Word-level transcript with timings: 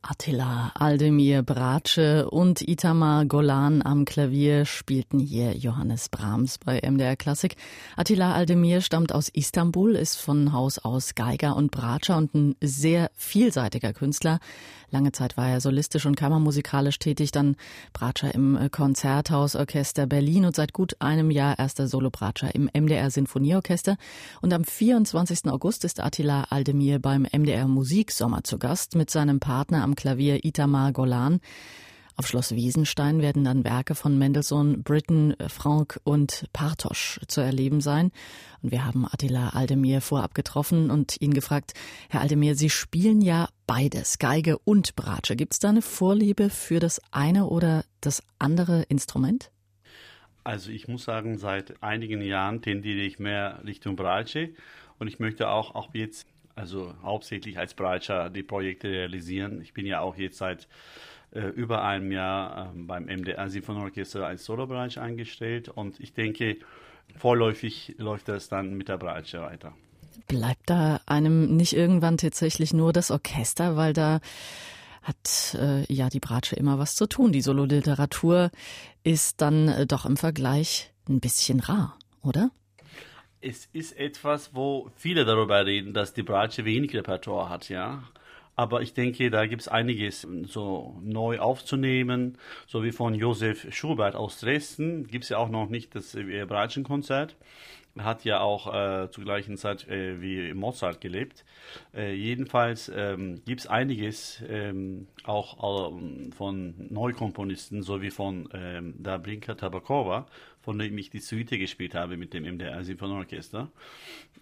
Attila 0.00 0.70
Aldemir 0.74 1.42
Bratsche 1.42 2.30
und 2.30 2.62
Itamar 2.66 3.26
Golan 3.26 3.82
am 3.82 4.04
Klavier 4.04 4.64
spielten 4.64 5.18
hier 5.18 5.56
Johannes 5.56 6.08
Brahms 6.08 6.58
bei 6.58 6.80
MDR 6.80 7.16
Klassik. 7.16 7.56
Attila 7.96 8.32
Aldemir 8.32 8.80
stammt 8.80 9.12
aus 9.12 9.28
Istanbul, 9.28 9.96
ist 9.96 10.16
von 10.16 10.52
Haus 10.52 10.78
aus 10.78 11.16
Geiger 11.16 11.56
und 11.56 11.72
Bratscher 11.72 12.16
und 12.16 12.32
ein 12.34 12.54
sehr 12.60 13.10
vielseitiger 13.16 13.92
Künstler. 13.92 14.38
Lange 14.90 15.12
Zeit 15.12 15.36
war 15.36 15.48
er 15.50 15.60
solistisch 15.60 16.06
und 16.06 16.16
kammermusikalisch 16.16 16.98
tätig, 16.98 17.30
dann 17.30 17.56
Bratscher 17.92 18.34
im 18.34 18.70
Konzerthausorchester 18.70 20.06
Berlin 20.06 20.46
und 20.46 20.56
seit 20.56 20.72
gut 20.72 20.96
einem 21.00 21.30
Jahr 21.30 21.58
erster 21.58 21.88
Solo-Bratscher 21.88 22.54
im 22.54 22.70
MDR 22.72 23.10
Sinfonieorchester. 23.10 23.96
Und 24.40 24.54
am 24.54 24.64
24. 24.64 25.46
August 25.46 25.84
ist 25.84 26.00
Attila 26.00 26.44
Aldemir 26.48 27.00
beim 27.00 27.26
MDR 27.30 27.68
Musiksommer 27.68 28.44
zu 28.44 28.58
Gast 28.58 28.94
mit 28.94 29.10
seinem 29.10 29.40
Partner 29.40 29.82
am 29.88 29.94
Klavier 29.94 30.44
Itamar 30.44 30.92
Golan. 30.92 31.40
Auf 32.16 32.26
Schloss 32.26 32.54
Wiesenstein 32.54 33.22
werden 33.22 33.44
dann 33.44 33.64
Werke 33.64 33.94
von 33.94 34.18
Mendelssohn, 34.18 34.82
Britten, 34.82 35.34
Franck 35.46 35.98
und 36.04 36.46
Partosch 36.52 37.20
zu 37.26 37.40
erleben 37.40 37.80
sein. 37.80 38.10
Und 38.60 38.70
wir 38.70 38.84
haben 38.84 39.06
Attila 39.06 39.50
Aldemir 39.50 40.00
vorab 40.02 40.34
getroffen 40.34 40.90
und 40.90 41.20
ihn 41.22 41.32
gefragt, 41.32 41.72
Herr 42.10 42.20
Aldemir, 42.20 42.54
Sie 42.54 42.68
spielen 42.68 43.22
ja 43.22 43.48
beides, 43.66 44.18
Geige 44.18 44.58
und 44.58 44.94
Bratsche. 44.94 45.36
Gibt 45.36 45.54
es 45.54 45.58
da 45.58 45.70
eine 45.70 45.80
Vorliebe 45.80 46.50
für 46.50 46.80
das 46.80 47.00
eine 47.10 47.46
oder 47.46 47.84
das 48.00 48.22
andere 48.38 48.82
Instrument? 48.88 49.50
Also 50.44 50.70
ich 50.70 50.86
muss 50.86 51.04
sagen, 51.04 51.38
seit 51.38 51.82
einigen 51.82 52.20
Jahren 52.20 52.60
tendiere 52.60 53.00
ich 53.00 53.18
mehr 53.18 53.62
Richtung 53.64 53.96
Bratsche 53.96 54.50
und 54.98 55.08
ich 55.08 55.18
möchte 55.18 55.48
auch, 55.48 55.74
auch 55.74 55.94
jetzt 55.94 56.26
also 56.58 56.92
hauptsächlich 57.02 57.58
als 57.58 57.74
Bratscher 57.74 58.30
die 58.30 58.42
Projekte 58.42 58.88
realisieren. 58.88 59.62
Ich 59.62 59.72
bin 59.72 59.86
ja 59.86 60.00
auch 60.00 60.16
jetzt 60.16 60.38
seit 60.38 60.66
äh, 61.30 61.40
über 61.40 61.84
einem 61.84 62.10
Jahr 62.10 62.72
äh, 62.74 62.78
beim 62.82 63.04
MDR 63.04 63.48
Sinfonieorchester 63.48 64.26
als 64.26 64.44
Solobereich 64.44 64.98
eingestellt 64.98 65.68
und 65.68 66.00
ich 66.00 66.12
denke, 66.12 66.56
vorläufig 67.16 67.94
läuft 67.98 68.28
das 68.28 68.48
dann 68.48 68.74
mit 68.74 68.88
der 68.88 68.98
Bratsche 68.98 69.40
weiter. 69.40 69.72
Bleibt 70.26 70.68
da 70.68 71.00
einem 71.06 71.56
nicht 71.56 71.74
irgendwann 71.74 72.18
tatsächlich 72.18 72.74
nur 72.74 72.92
das 72.92 73.10
Orchester, 73.10 73.76
weil 73.76 73.92
da 73.92 74.20
hat 75.02 75.56
äh, 75.58 75.90
ja 75.92 76.08
die 76.08 76.20
Bratsche 76.20 76.56
immer 76.56 76.78
was 76.78 76.96
zu 76.96 77.06
tun. 77.06 77.32
Die 77.32 77.40
Sololiteratur 77.40 78.50
ist 79.04 79.40
dann 79.40 79.68
äh, 79.68 79.86
doch 79.86 80.04
im 80.04 80.16
Vergleich 80.16 80.92
ein 81.08 81.20
bisschen 81.20 81.60
rar, 81.60 81.96
oder? 82.20 82.50
Es 83.40 83.66
ist 83.66 83.96
etwas, 83.98 84.54
wo 84.54 84.90
viele 84.96 85.24
darüber 85.24 85.64
reden, 85.64 85.92
dass 85.94 86.12
die 86.12 86.24
Bratsche 86.24 86.64
wenig 86.64 86.94
Repertoire 86.94 87.48
hat, 87.48 87.68
ja. 87.68 88.02
Aber 88.56 88.82
ich 88.82 88.92
denke, 88.92 89.30
da 89.30 89.46
gibt 89.46 89.62
es 89.62 89.68
einiges 89.68 90.26
so 90.46 90.98
neu 91.04 91.38
aufzunehmen. 91.38 92.36
So 92.66 92.82
wie 92.82 92.90
von 92.90 93.14
Josef 93.14 93.72
Schubert 93.72 94.16
aus 94.16 94.40
Dresden 94.40 95.06
gibt 95.06 95.22
es 95.22 95.30
ja 95.30 95.38
auch 95.38 95.48
noch 95.48 95.68
nicht 95.68 95.94
das 95.94 96.16
Bratschenkonzert. 96.48 97.36
Er 97.94 98.04
hat 98.04 98.24
ja 98.24 98.40
auch 98.40 98.72
äh, 98.72 99.10
zur 99.10 99.24
gleichen 99.24 99.56
Zeit 99.56 99.88
äh, 99.88 100.20
wie 100.20 100.54
Mozart 100.54 101.00
gelebt. 101.00 101.44
Äh, 101.94 102.14
jedenfalls 102.14 102.90
ähm, 102.94 103.42
gibt 103.44 103.60
es 103.60 103.66
einiges 103.66 104.42
ähm, 104.48 105.08
auch 105.24 105.92
ähm, 105.92 106.32
von 106.32 106.74
Neukomponisten, 106.90 107.82
so 107.82 108.00
wie 108.00 108.10
von 108.10 108.48
ähm, 108.54 108.94
Dabrinka 108.98 109.54
Tabakova, 109.54 110.26
von 110.68 110.78
dem 110.78 110.98
ich 110.98 111.08
die 111.08 111.20
Suite 111.20 111.58
gespielt 111.58 111.94
habe 111.94 112.18
mit 112.18 112.34
dem 112.34 112.44
MDR 112.44 112.84
Sinfonieorchester. 112.84 113.70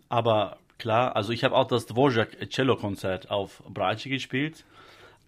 Aber 0.09 0.59
Klar, 0.79 1.17
also 1.17 1.33
ich 1.33 1.43
habe 1.45 1.55
auch 1.55 1.69
das 1.69 1.87
Dvorak 1.87 2.51
Cello 2.51 2.77
Konzert 2.77 3.31
auf 3.31 3.63
Bratsche 3.69 4.11
gespielt. 4.11 4.65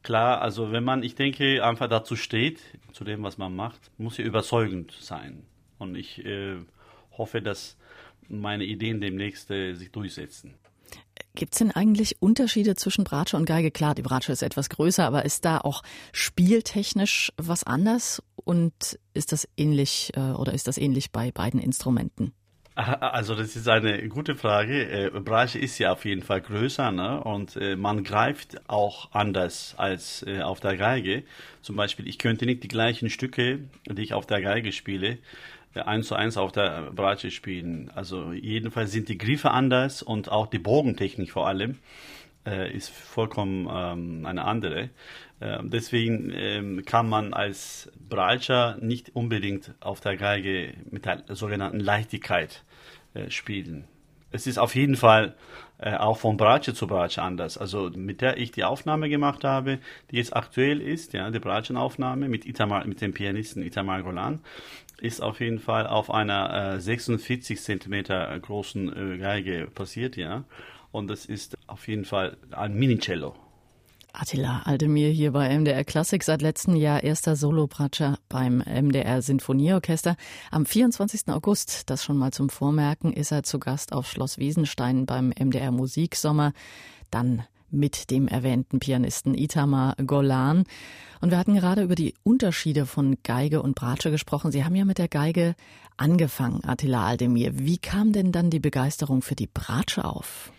Klar, 0.03 0.43
also 0.43 0.73
wenn 0.73 0.85
man, 0.85 1.03
ich 1.03 1.15
denke, 1.15 1.65
einfach 1.65 1.89
dazu 1.89 2.17
steht, 2.17 2.61
zu 2.93 3.05
dem, 3.05 3.23
was 3.23 3.39
man 3.39 3.55
macht, 3.55 3.91
muss 3.97 4.19
ja 4.19 4.25
überzeugend 4.25 4.93
sein. 5.01 5.45
Und 5.79 5.95
ich 5.95 6.25
äh, 6.25 6.57
hoffe, 7.17 7.41
dass 7.41 7.79
meine 8.29 8.65
Ideen 8.65 9.01
demnächst 9.01 9.51
äh, 9.51 9.75
sich 9.75 9.91
durchsetzen. 9.91 10.55
Gibt 11.35 11.55
es 11.55 11.59
denn 11.59 11.71
eigentlich 11.71 12.21
Unterschiede 12.21 12.75
zwischen 12.75 13.05
Bratsche 13.05 13.37
und 13.37 13.45
Geige? 13.45 13.71
Klar, 13.71 13.95
die 13.95 14.03
Bratsche 14.03 14.33
ist 14.33 14.43
etwas 14.43 14.69
größer, 14.69 15.05
aber 15.05 15.25
ist 15.25 15.45
da 15.45 15.59
auch 15.59 15.83
spieltechnisch 16.13 17.33
was 17.37 17.65
anders? 17.65 18.23
Und 18.45 18.99
ist 19.15 19.33
das 19.33 19.47
ähnlich 19.57 20.13
äh, 20.17 20.21
oder 20.21 20.55
ist 20.55 20.69
das 20.69 20.79
ähnlich 20.79 21.13
bei 21.13 21.31
beiden 21.31 21.61
Instrumenten? 21.61 22.33
Also 22.75 23.35
das 23.35 23.57
ist 23.57 23.69
eine 23.69 24.09
gute 24.09 24.37
Frage. 24.37 24.89
Äh, 24.89 25.21
Brache 25.21 25.59
ist 25.59 25.79
ja 25.79 25.93
auf 25.93 26.05
jeden 26.05 26.23
Fall 26.23 26.41
größer 26.41 26.93
ne? 26.93 27.23
und 27.25 27.57
äh, 27.57 27.75
man 27.75 28.05
greift 28.05 28.69
auch 28.69 29.11
anders 29.13 29.75
als 29.77 30.25
auf 30.43 30.61
der 30.61 30.77
Geige. 30.77 31.25
Zum 31.61 31.75
Beispiel, 31.75 32.07
ich 32.07 32.19
könnte 32.19 32.47
nicht 32.47 32.63
die 32.63 32.69
gleichen 32.69 33.11
Stücke, 33.11 33.61
die 33.87 34.03
ich 34.03 34.15
auf 34.15 34.27
der 34.27 34.41
Geige 34.41 34.71
spiele, 34.71 35.19
eins 35.87 36.09
zu 36.09 36.15
eins 36.15 36.37
auf 36.37 36.53
der 36.53 36.91
Brache 36.93 37.31
spielen. 37.31 37.91
Also 37.95 38.33
jedenfalls 38.33 38.93
sind 38.93 39.09
die 39.09 39.19
Griffe 39.19 39.51
anders 39.51 40.03
und 40.03 40.31
auch 40.31 40.47
die 40.47 40.59
Bogentechnik 40.59 41.31
vor 41.31 41.47
allem 41.47 41.79
äh, 42.47 42.75
ist 42.75 42.91
vollkommen 42.91 43.69
ähm, 43.71 44.27
eine 44.27 44.45
andere. 44.45 44.91
Äh, 45.41 45.59
deswegen 45.63 46.33
ähm, 46.35 46.85
kann 46.85 47.09
man 47.09 47.35
als 47.35 47.91
Breitscher 48.09 48.79
nicht 48.81 49.15
unbedingt 49.15 49.75
auf 49.81 50.01
der 50.01 50.17
Geige 50.17 50.75
mit 50.91 51.05
der 51.05 51.23
sogenannten 51.29 51.81
Leichtigkeit 51.81 52.65
äh, 53.15 53.31
spielen. 53.31 53.85
Es 54.31 54.47
ist 54.47 54.59
auf 54.59 54.75
jeden 54.75 54.97
Fall 54.97 55.35
äh, 55.79 55.95
auch 55.95 56.19
von 56.19 56.37
Bratsche 56.37 56.75
zu 56.75 56.87
Bratsche 56.87 57.23
anders. 57.23 57.57
Also 57.57 57.91
mit 57.95 58.21
der 58.21 58.37
ich 58.37 58.51
die 58.51 58.65
Aufnahme 58.65 59.09
gemacht 59.09 59.45
habe, 59.45 59.79
die 60.11 60.17
jetzt 60.17 60.35
aktuell 60.35 60.81
ist, 60.81 61.13
ja, 61.13 61.31
die 61.31 61.39
Bratschenaufnahme 61.39 62.29
mit 62.29 62.47
Itamar, 62.47 62.87
mit 62.87 63.01
dem 63.01 63.15
Pianisten 63.15 63.63
Itamar 63.63 64.03
Golan, 64.03 64.41
ist 65.01 65.23
auf 65.23 65.41
jeden 65.41 65.61
Fall 65.61 65.87
auf 65.87 66.11
einer 66.11 66.75
äh, 66.75 66.81
46 66.81 67.61
Zentimeter 67.61 68.39
großen 68.39 69.15
äh, 69.15 69.19
Geige 69.19 69.69
passiert, 69.73 70.17
ja. 70.17 70.45
Und 70.91 71.09
das 71.09 71.27
ist 71.27 71.57
auf 71.67 71.87
jeden 71.87 72.05
Fall 72.05 72.37
ein 72.51 72.75
Minicello. 72.75 73.35
Attila 74.21 74.63
Aldemir 74.65 75.11
hier 75.11 75.31
bei 75.31 75.57
MDR 75.57 75.85
Klassik, 75.85 76.25
seit 76.25 76.43
letztem 76.43 76.75
Jahr 76.75 77.05
erster 77.05 77.37
Solopratscher 77.37 78.19
beim 78.29 78.59
MDR 78.59 79.23
Sinfonieorchester. 79.23 80.17
Am 80.51 80.67
24. 80.67 81.29
August, 81.29 81.89
das 81.89 82.03
schon 82.03 82.19
mal 82.19 82.33
zum 82.33 82.49
Vormerken, 82.51 83.13
ist 83.13 83.31
er 83.31 83.45
zu 83.45 83.61
Gast 83.61 83.93
auf 83.93 84.11
Schloss 84.11 84.37
Wiesenstein 84.37 85.07
beim 85.07 85.29
MDR 85.29 85.71
Musiksommer. 85.71 86.53
Dann 87.13 87.45
mit 87.71 88.11
dem 88.11 88.27
erwähnten 88.27 88.81
Pianisten 88.81 89.35
Itamar 89.35 89.95
Golan. 90.05 90.65
Und 91.21 91.31
wir 91.31 91.39
hatten 91.39 91.55
gerade 91.55 91.83
über 91.83 91.95
die 91.95 92.15
Unterschiede 92.25 92.87
von 92.87 93.19
Geige 93.23 93.63
und 93.63 93.77
Bratsche 93.77 94.11
gesprochen. 94.11 94.51
Sie 94.51 94.65
haben 94.65 94.75
ja 94.75 94.85
mit 94.85 94.99
der 94.99 95.09
Geige 95.09 95.55
angefangen, 95.97 96.65
Attila 96.65 97.07
Aldemir. 97.07 97.53
Wie 97.61 97.79
kam 97.79 98.13
denn 98.13 98.33
dann 98.33 98.51
die 98.51 98.59
Begeisterung 98.59 99.23
für 99.23 99.37
die 99.37 99.47
Bratsche 99.47 100.05
auf? 100.05 100.51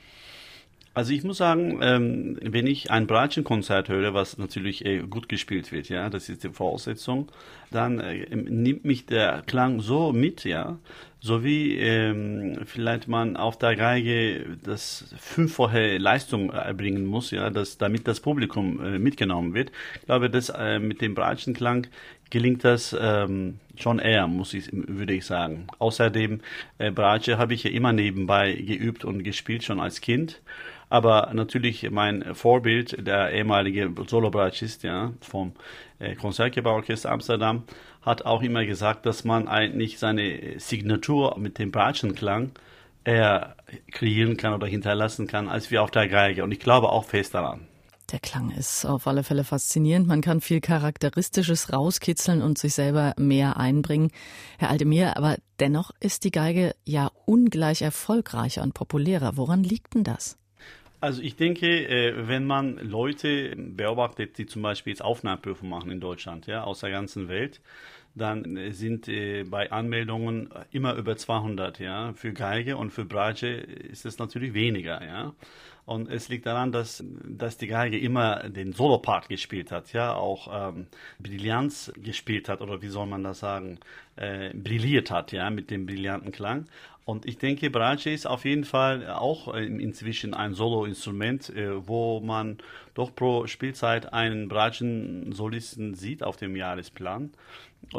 Also 1.00 1.14
ich 1.14 1.24
muss 1.24 1.38
sagen, 1.38 1.80
ähm, 1.82 2.38
wenn 2.42 2.68
ich 2.68 2.92
ein 2.92 3.08
Bratschenkonzert 3.08 3.88
höre, 3.88 4.14
was 4.14 4.38
natürlich 4.38 4.84
äh, 4.84 5.00
gut 5.00 5.30
gespielt 5.30 5.72
wird, 5.72 5.88
ja, 5.88 6.10
das 6.10 6.28
ist 6.28 6.44
die 6.44 6.50
Voraussetzung, 6.50 7.32
dann 7.72 8.02
äh, 8.02 8.36
nimmt 8.36 8.84
mich 8.84 9.06
der 9.06 9.42
Klang 9.48 9.80
so 9.80 10.12
mit, 10.12 10.44
ja, 10.44 10.78
so 11.22 11.44
wie 11.44 11.78
ähm, 11.78 12.60
vielleicht 12.66 13.08
man 13.08 13.36
auf 13.36 13.58
der 13.58 13.76
Geige 13.76 14.58
das 14.64 15.14
fünffache 15.18 15.98
Leistung 15.98 16.52
erbringen 16.52 17.06
muss, 17.06 17.32
ja, 17.32 17.50
dass, 17.50 17.78
damit 17.78 18.08
das 18.08 18.22
Publikum 18.22 18.84
äh, 18.84 19.00
mitgenommen 19.00 19.54
wird. 19.54 19.72
Ich 19.96 20.06
glaube, 20.06 20.30
dass 20.30 20.50
äh, 20.50 20.80
mit 20.80 21.02
dem 21.02 21.16
Bratschenklang 21.16 21.88
gelingt 22.30 22.64
das 22.64 22.96
ähm, 23.00 23.60
schon 23.76 24.00
eher, 24.00 24.28
muss 24.28 24.54
ich, 24.54 24.70
würde 24.72 25.14
ich 25.14 25.26
sagen. 25.26 25.68
Außerdem, 25.80 26.42
äh, 26.78 26.92
Bratsche 26.92 27.38
habe 27.38 27.54
ich 27.54 27.64
ja 27.64 27.72
immer 27.72 27.92
nebenbei 27.92 28.54
geübt 28.54 29.04
und 29.04 29.24
gespielt, 29.24 29.64
schon 29.64 29.80
als 29.80 30.02
Kind. 30.02 30.42
Aber 30.90 31.32
natürlich 31.34 31.90
mein 31.92 32.34
Vorbild, 32.34 33.06
der 33.06 33.32
ehemalige 33.32 33.92
Solobratschist 34.08 34.84
ja, 34.84 35.14
vom 35.22 35.54
äh, 36.00 36.16
Konzertgebauorchester 36.16 37.12
Amsterdam, 37.12 37.64
hat 38.02 38.26
auch 38.26 38.42
immer 38.42 38.66
gesagt, 38.66 39.06
dass 39.06 39.24
man 39.24 39.48
eigentlich 39.48 40.00
seine 40.00 40.60
Signatur 40.60 41.38
mit 41.38 41.60
dem 41.60 41.72
Bratschenklang 41.72 42.52
eher 43.04 43.56
kreieren 43.92 44.38
kann 44.38 44.54
oder 44.54 44.68
hinterlassen 44.68 45.28
kann, 45.28 45.48
als 45.48 45.72
wie 45.72 45.80
auf 45.80 45.92
der 45.92 46.08
Geige. 46.08 46.44
Und 46.44 46.52
ich 46.52 46.60
glaube 46.60 46.90
auch 46.90 47.06
fest 47.06 47.34
daran. 47.34 47.68
Der 48.12 48.20
Klang 48.20 48.50
ist 48.52 48.86
auf 48.86 49.06
alle 49.06 49.24
Fälle 49.24 49.44
faszinierend. 49.44 50.08
Man 50.08 50.22
kann 50.22 50.42
viel 50.42 50.62
Charakteristisches 50.62 51.72
rauskitzeln 51.72 52.42
und 52.42 52.58
sich 52.58 52.74
selber 52.74 53.14
mehr 53.18 53.58
einbringen. 53.58 54.10
Herr 54.58 54.72
Aldemir, 54.72 55.16
aber 55.16 55.38
dennoch 55.60 55.92
ist 56.00 56.24
die 56.24 56.32
Geige 56.32 56.74
ja 56.86 57.12
ungleich 57.26 57.84
erfolgreicher 57.84 58.64
und 58.64 58.74
populärer. 58.74 59.38
Woran 59.38 59.64
liegt 59.64 59.94
denn 59.94 60.04
das? 60.04 60.38
Also 61.02 61.22
ich 61.22 61.38
denke, 61.38 61.88
äh, 61.88 62.28
wenn 62.28 62.46
man 62.46 62.78
Leute 62.78 63.56
beobachtet, 63.56 64.38
die 64.38 64.46
zum 64.46 64.62
Beispiel 64.62 64.92
jetzt 64.92 65.02
Aufnahmeprüfungen 65.02 65.70
machen 65.70 65.92
in 65.92 66.02
Deutschland, 66.02 66.46
ja, 66.48 66.64
aus 66.64 66.82
der 66.82 66.92
ganzen 66.92 67.30
Welt, 67.30 67.62
dann 68.16 68.74
sind 68.74 69.08
äh, 69.08 69.44
bei 69.44 69.72
Anmeldungen 69.72 70.50
immer 70.72 70.96
über 70.96 71.16
200, 71.16 71.80
ja. 71.80 72.14
Für 72.14 72.34
Geige 72.34 72.76
und 72.76 72.92
für 72.92 73.06
Bratsche 73.06 73.48
ist 73.48 74.06
es 74.06 74.18
natürlich 74.20 74.54
weniger, 74.54 75.04
ja. 75.06 75.34
Und 75.86 76.10
es 76.10 76.30
liegt 76.30 76.46
daran, 76.46 76.72
dass, 76.72 77.04
dass 77.26 77.58
die 77.58 77.68
Geige 77.68 77.98
immer 77.98 78.48
den 78.50 78.74
Solopart 78.74 79.28
gespielt 79.30 79.72
hat, 79.72 79.92
ja, 79.94 80.14
auch 80.14 80.70
ähm, 80.76 80.88
Brillanz 81.20 81.92
gespielt 81.96 82.50
hat, 82.50 82.62
oder 82.62 82.82
wie 82.82 82.90
soll 82.90 83.08
man 83.08 83.24
das 83.24 83.40
sagen, 83.40 83.80
äh, 84.16 84.54
brilliert 84.54 85.10
hat, 85.12 85.32
ja, 85.32 85.50
mit 85.50 85.72
dem 85.72 85.86
brillanten 85.86 86.32
Klang. 86.32 86.68
Und 87.10 87.26
ich 87.26 87.40
denke, 87.40 87.72
Bratsche 87.72 88.12
ist 88.12 88.28
auf 88.28 88.46
jeden 88.46 88.66
Fall 88.66 89.10
auch 89.10 89.52
inzwischen 89.56 90.36
ein 90.36 90.54
Solo-Instrument, 90.54 91.50
äh, 91.50 91.88
wo 91.88 92.20
man 92.20 92.60
doch 92.94 93.16
pro 93.16 93.48
Spielzeit 93.48 94.14
einen 94.14 94.48
Bratschen-Solisten 94.48 95.96
sieht 95.96 96.22
auf 96.22 96.38
dem 96.38 96.56
Jahresplan. 96.56 97.32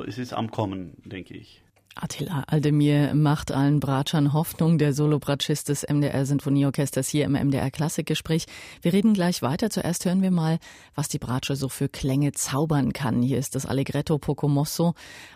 Es 0.06 0.16
ist 0.16 0.32
am 0.32 0.52
Kommen, 0.52 0.92
denke 1.04 1.34
ich. 1.34 1.60
Attila 2.02 2.44
Aldemir 2.46 3.14
macht 3.14 3.52
allen 3.52 3.78
Bratschern 3.78 4.32
Hoffnung, 4.32 4.78
der 4.78 4.94
Solobratschist 4.94 5.68
des 5.68 5.82
MDR 5.86 6.24
Sinfonieorchesters 6.24 7.08
hier 7.08 7.26
im 7.26 7.32
MDR 7.32 7.70
Klassikgespräch. 7.70 8.46
Wir 8.80 8.94
reden 8.94 9.12
gleich 9.12 9.42
weiter. 9.42 9.68
Zuerst 9.68 10.06
hören 10.06 10.22
wir 10.22 10.30
mal, 10.30 10.58
was 10.94 11.08
die 11.08 11.18
Bratsche 11.18 11.56
so 11.56 11.68
für 11.68 11.90
Klänge 11.90 12.32
zaubern 12.32 12.94
kann. 12.94 13.20
Hier 13.20 13.38
ist 13.38 13.54
das 13.54 13.66
Allegretto 13.66 14.16
Poco 14.16 14.48
Mosso 14.48 14.94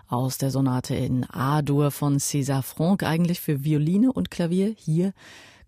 aus 0.09 0.39
der 0.39 0.51
Sonate 0.51 0.95
in 0.95 1.25
A-Dur 1.31 1.91
von 1.91 2.17
César 2.17 2.63
Franck, 2.63 3.03
eigentlich 3.03 3.41
für 3.41 3.63
Violine 3.63 4.11
und 4.11 4.31
Klavier. 4.31 4.75
Hier 4.79 5.13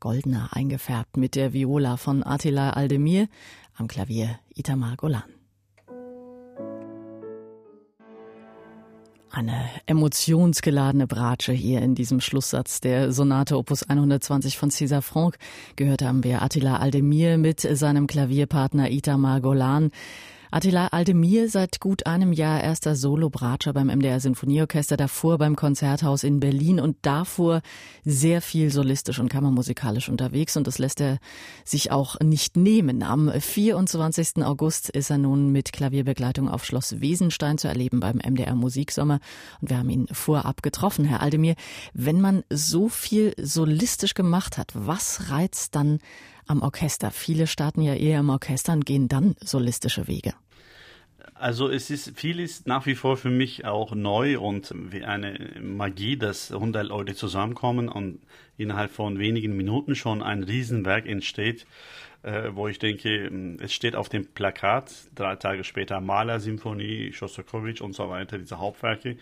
goldener 0.01 0.49
eingefärbt 0.53 1.19
mit 1.19 1.35
der 1.35 1.53
Viola 1.53 1.99
von 1.99 2.25
Attila 2.25 2.71
Aldemir, 2.71 3.29
am 3.77 3.87
Klavier 3.87 4.39
Itamar 4.55 4.97
Golan. 4.97 5.36
Eine 9.31 9.69
emotionsgeladene 9.87 11.07
Bratsche 11.07 11.53
hier 11.53 11.83
in 11.83 11.95
diesem 11.95 12.21
Schlusssatz 12.21 12.81
der 12.81 13.13
Sonate 13.13 13.59
Opus 13.59 13.83
120 13.83 14.57
von 14.57 14.71
César 14.71 15.03
Franck. 15.03 15.37
Gehört 15.75 16.03
haben 16.03 16.25
wir 16.25 16.43
Attila 16.43 16.77
Aldemir 16.77 17.37
mit 17.37 17.61
seinem 17.61 18.07
Klavierpartner 18.07 18.91
Itamar 18.91 19.41
Golan. 19.41 19.91
Attila 20.51 20.89
Aldemir 20.89 21.49
seit 21.49 21.81
gut 21.81 22.07
einem 22.07 22.33
Jahr 22.33 22.63
erster 22.63 22.95
Solo-Bratscher 22.95 23.73
beim 23.73 23.89
MDR 23.89 24.21
Sinfonieorchester, 24.21 24.97
davor 24.97 25.39
beim 25.39 25.57
Konzerthaus 25.57 26.23
in 26.23 26.39
Berlin 26.39 26.79
und 26.79 26.97
davor 27.03 27.63
sehr 28.05 28.41
viel 28.41 28.71
solistisch 28.71 29.19
und 29.19 29.29
kammermusikalisch 29.29 30.09
unterwegs 30.09 30.57
und 30.57 30.67
das 30.67 30.79
lässt 30.79 31.01
er 31.01 31.19
sich 31.65 31.91
auch 31.91 32.21
nicht 32.21 32.57
nehmen. 32.57 33.03
Am 33.03 33.31
24. 33.31 34.45
August 34.45 34.89
ist 34.89 35.11
er 35.11 35.19
nun 35.19 35.51
mit 35.51 35.73
Klavierbegleitung 35.73 36.49
auf 36.49 36.65
Schloss 36.65 37.01
Wesenstein 37.01 37.59
zu 37.59 37.67
erleben 37.67 37.99
beim 38.01 38.19
MDR 38.19 38.55
Musiksommer 38.55 39.19
und 39.61 39.71
wir 39.71 39.79
haben 39.79 39.91
ihn 39.91 40.07
vorab 40.13 40.63
getroffen, 40.63 41.05
Herr 41.05 41.23
Aldemir. 41.23 41.57
Wenn 41.93 42.21
man 42.21 42.45
so 42.51 42.89
viel 42.89 43.35
solistisch 43.41 44.15
gemacht 44.15 44.59
hat, 44.59 44.73
was 44.75 45.31
reizt 45.31 45.75
dann 45.75 45.99
am 46.47 46.63
Orchester? 46.63 47.11
Viele 47.11 47.47
starten 47.47 47.83
ja 47.83 47.95
eher 47.95 48.21
im 48.21 48.31
Orchester 48.31 48.73
und 48.73 48.87
gehen 48.87 49.09
dann 49.09 49.37
solistische 49.41 50.07
Wege. 50.07 50.35
Also 51.35 51.69
es 51.69 51.91
ist 51.91 52.19
vieles 52.19 52.65
nach 52.65 52.87
wie 52.87 52.95
vor 52.95 53.17
für 53.17 53.31
mich 53.31 53.67
auch 53.67 53.95
neu 53.95 54.39
und 54.39 54.73
wie 54.75 55.05
eine 55.05 55.51
Magie, 55.61 56.17
dass 56.17 56.51
100 56.51 56.87
Leute 56.87 57.15
zusammenkommen 57.15 57.89
und 57.89 58.21
innerhalb 58.57 58.91
von 58.91 59.19
wenigen 59.19 59.55
Minuten 59.55 59.95
schon 59.95 60.23
ein 60.23 60.45
Riesenwerk 60.45 61.07
entsteht, 61.07 61.67
äh, 62.23 62.51
wo 62.53 62.69
ich 62.69 62.79
denke, 62.79 63.31
es 63.61 63.75
steht 63.75 63.97
auf 63.97 64.09
dem 64.09 64.27
Plakat, 64.27 64.93
drei 65.15 65.37
Tage 65.37 65.63
später 65.65 66.01
Maler, 66.01 66.41
Symphonie, 66.41 67.13
Schostakowitsch 67.13 67.83
und 67.83 67.95
so 67.95 68.09
weiter, 68.09 68.39
diese 68.39 68.59
Hauptwerke 68.59 69.19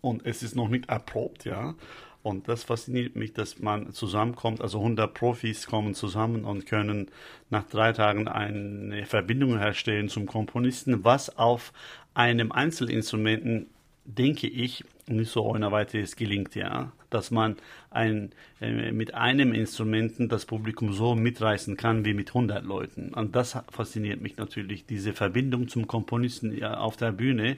und 0.00 0.26
es 0.26 0.42
ist 0.42 0.56
noch 0.56 0.68
nicht 0.68 0.88
erprobt, 0.88 1.44
ja. 1.44 1.74
Und 2.22 2.48
das 2.48 2.64
fasziniert 2.64 3.16
mich, 3.16 3.32
dass 3.32 3.58
man 3.58 3.92
zusammenkommt, 3.92 4.60
also 4.60 4.78
100 4.78 5.12
Profis 5.12 5.66
kommen 5.66 5.94
zusammen 5.94 6.44
und 6.44 6.66
können 6.66 7.10
nach 7.50 7.64
drei 7.64 7.92
Tagen 7.92 8.28
eine 8.28 9.04
Verbindung 9.06 9.58
herstellen 9.58 10.08
zum 10.08 10.26
Komponisten, 10.26 11.04
was 11.04 11.36
auf 11.36 11.72
einem 12.14 12.52
Einzelinstrumenten, 12.52 13.66
denke 14.04 14.46
ich, 14.46 14.84
nicht 15.06 15.32
so 15.32 15.44
ohne 15.44 15.72
weiteres 15.72 16.14
gelingt, 16.14 16.54
ja. 16.54 16.92
Dass 17.10 17.30
man 17.30 17.56
ein, 17.90 18.30
äh, 18.60 18.92
mit 18.92 19.14
einem 19.14 19.52
Instrumenten 19.52 20.28
das 20.28 20.46
Publikum 20.46 20.92
so 20.92 21.14
mitreißen 21.14 21.76
kann 21.76 22.04
wie 22.04 22.14
mit 22.14 22.30
100 22.30 22.64
Leuten. 22.64 23.12
Und 23.12 23.34
das 23.34 23.58
fasziniert 23.70 24.20
mich 24.20 24.36
natürlich, 24.36 24.86
diese 24.86 25.12
Verbindung 25.12 25.68
zum 25.68 25.86
Komponisten 25.88 26.56
ja, 26.56 26.78
auf 26.78 26.96
der 26.96 27.12
Bühne 27.12 27.56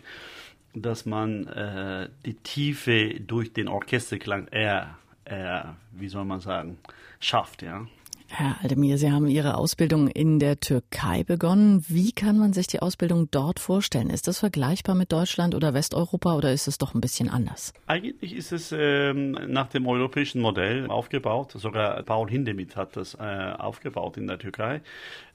dass 0.75 1.06
man 1.06 1.47
äh, 1.47 2.09
die 2.26 2.35
Tiefe 2.35 3.21
durch 3.21 3.53
den 3.53 3.69
Orchesterklang 3.69 4.49
eher, 4.49 4.99
eher, 5.25 5.76
wie 5.93 6.09
soll 6.09 6.25
man 6.25 6.41
sagen, 6.41 6.79
schafft, 7.21 7.62
ja. 7.62 7.87
Herr 8.36 8.56
Aldemir, 8.62 8.98
Sie 8.98 9.12
haben 9.12 9.28
Ihre 9.28 9.56
Ausbildung 9.56 10.08
in 10.08 10.40
der 10.40 10.58
Türkei 10.58 11.22
begonnen. 11.22 11.84
Wie 11.86 12.10
kann 12.10 12.36
man 12.36 12.52
sich 12.52 12.66
die 12.66 12.81
Ausbildung 12.81 13.28
dort 13.31 13.60
vorstellen? 13.60 14.10
Ist 14.10 14.26
das 14.26 14.40
vergleichbar 14.40 14.96
mit 14.96 15.12
Deutschland 15.12 15.54
oder 15.54 15.72
Westeuropa 15.72 16.34
oder 16.34 16.52
ist 16.52 16.66
es 16.66 16.76
doch 16.76 16.94
ein 16.94 17.00
bisschen 17.00 17.31
anders? 17.31 17.72
Eigentlich 17.86 18.34
ist 18.34 18.50
es 18.50 18.75
ähm, 18.76 19.38
nach 19.46 19.69
dem 19.69 19.86
europäischen 19.86 20.40
Modell 20.40 20.88
aufgebaut. 20.88 21.52
Sogar 21.52 22.02
Paul 22.02 22.28
Hindemith 22.28 22.75
hat 22.75 22.96
das 22.96 23.14
äh, 23.14 23.20
aufgebaut 23.56 24.16
in 24.16 24.26
der 24.26 24.40
Türkei. 24.40 24.82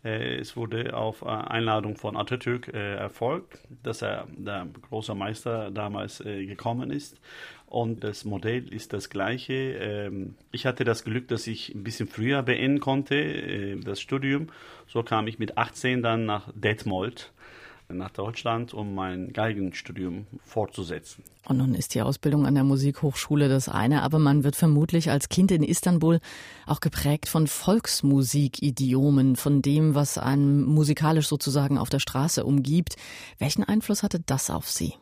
Äh, 0.03 0.35
es 0.35 0.57
wurde 0.57 0.93
auf 0.93 1.21
äh, 1.21 1.27
Einladung 1.27 1.95
von 1.95 2.17
Atatürk 2.17 2.67
äh, 2.67 2.95
erfolgt, 2.95 3.59
dass 3.81 4.01
er 4.01 4.27
der 4.35 4.67
große 4.89 5.15
Meister 5.15 5.71
damals 5.71 6.19
äh, 6.19 6.45
gekommen 6.45 6.91
ist 6.91 7.17
und 7.69 8.03
das 8.03 8.25
Modell 8.25 8.67
ist 8.73 8.93
das 8.93 9.09
gleiche. 9.09 9.53
Ähm, 9.53 10.35
ich 10.51 10.65
hatte 10.65 10.83
das 10.83 11.03
Glück, 11.03 11.27
dass 11.27 11.47
ich 11.47 11.73
ein 11.75 11.83
bisschen 11.83 12.07
früher 12.07 12.41
beenden 12.41 12.79
konnte, 12.79 13.15
äh, 13.15 13.79
das 13.79 14.01
Studium. 14.01 14.47
So 14.87 15.03
kam 15.03 15.27
ich 15.27 15.37
mit 15.39 15.57
18 15.57 16.01
dann 16.01 16.25
nach 16.25 16.51
Detmold 16.53 17.31
nach 17.91 18.11
Deutschland, 18.11 18.73
um 18.73 18.93
mein 18.93 19.33
Geigenstudium 19.33 20.27
fortzusetzen. 20.45 21.23
Und 21.47 21.57
nun 21.57 21.73
ist 21.73 21.95
die 21.95 22.01
Ausbildung 22.01 22.45
an 22.45 22.53
der 22.53 22.63
Musikhochschule 22.63 23.49
das 23.49 23.67
eine, 23.67 24.03
aber 24.03 24.19
man 24.19 24.43
wird 24.43 24.55
vermutlich 24.55 25.09
als 25.09 25.29
Kind 25.29 25.51
in 25.51 25.63
Istanbul 25.63 26.19
auch 26.67 26.81
geprägt 26.81 27.27
von 27.27 27.47
Volksmusikidiomen, 27.47 29.35
von 29.35 29.61
dem, 29.61 29.95
was 29.95 30.17
einem 30.19 30.65
musikalisch 30.65 31.27
sozusagen 31.27 31.77
auf 31.77 31.89
der 31.89 31.99
Straße 31.99 32.43
umgibt. 32.45 32.95
Welchen 33.39 33.63
Einfluss 33.63 34.03
hatte 34.03 34.19
das 34.19 34.51
auf 34.51 34.69
Sie? 34.69 34.93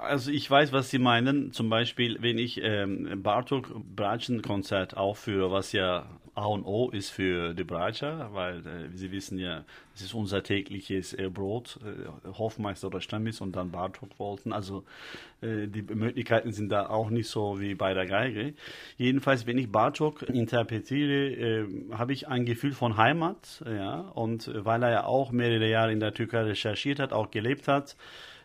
Also 0.00 0.30
ich 0.30 0.50
weiß, 0.50 0.72
was 0.72 0.90
Sie 0.90 0.98
meinen. 0.98 1.52
Zum 1.52 1.70
Beispiel, 1.70 2.18
wenn 2.20 2.38
ich 2.38 2.60
ähm, 2.62 3.22
Bartok 3.22 3.72
Bratschen 3.94 4.42
Konzert 4.42 4.96
aufführe, 4.96 5.52
was 5.52 5.72
ja 5.72 6.06
A 6.34 6.46
und 6.46 6.64
O 6.64 6.90
ist 6.90 7.10
für 7.10 7.54
die 7.54 7.64
Bratscher, 7.64 8.30
weil 8.32 8.66
äh, 8.66 8.88
Sie 8.94 9.12
wissen 9.12 9.38
ja, 9.38 9.64
es 9.94 10.02
ist 10.02 10.14
unser 10.14 10.42
tägliches 10.42 11.12
äh, 11.12 11.28
Brot, 11.28 11.78
äh, 11.84 12.28
Hofmeister 12.38 12.88
oder 12.88 13.00
Stammis 13.00 13.40
und 13.40 13.56
dann 13.56 13.70
Bartok 13.70 14.18
wollten. 14.18 14.52
Also 14.52 14.84
äh, 15.40 15.66
die 15.66 15.82
Möglichkeiten 15.82 16.52
sind 16.52 16.70
da 16.70 16.88
auch 16.88 17.10
nicht 17.10 17.28
so 17.28 17.60
wie 17.60 17.74
bei 17.74 17.94
der 17.94 18.06
Geige. 18.06 18.54
Jedenfalls, 18.96 19.46
wenn 19.46 19.58
ich 19.58 19.70
Bartok 19.70 20.22
interpretiere, 20.22 21.30
äh, 21.30 21.66
habe 21.92 22.12
ich 22.12 22.28
ein 22.28 22.44
Gefühl 22.44 22.72
von 22.72 22.96
Heimat, 22.96 23.62
ja, 23.66 24.00
und 24.00 24.50
weil 24.54 24.82
er 24.82 24.90
ja 24.90 25.04
auch 25.04 25.32
mehrere 25.32 25.68
Jahre 25.68 25.92
in 25.92 26.00
der 26.00 26.14
Türkei 26.14 26.42
recherchiert 26.42 26.98
hat, 26.98 27.12
auch 27.12 27.30
gelebt 27.30 27.68
hat, 27.68 27.96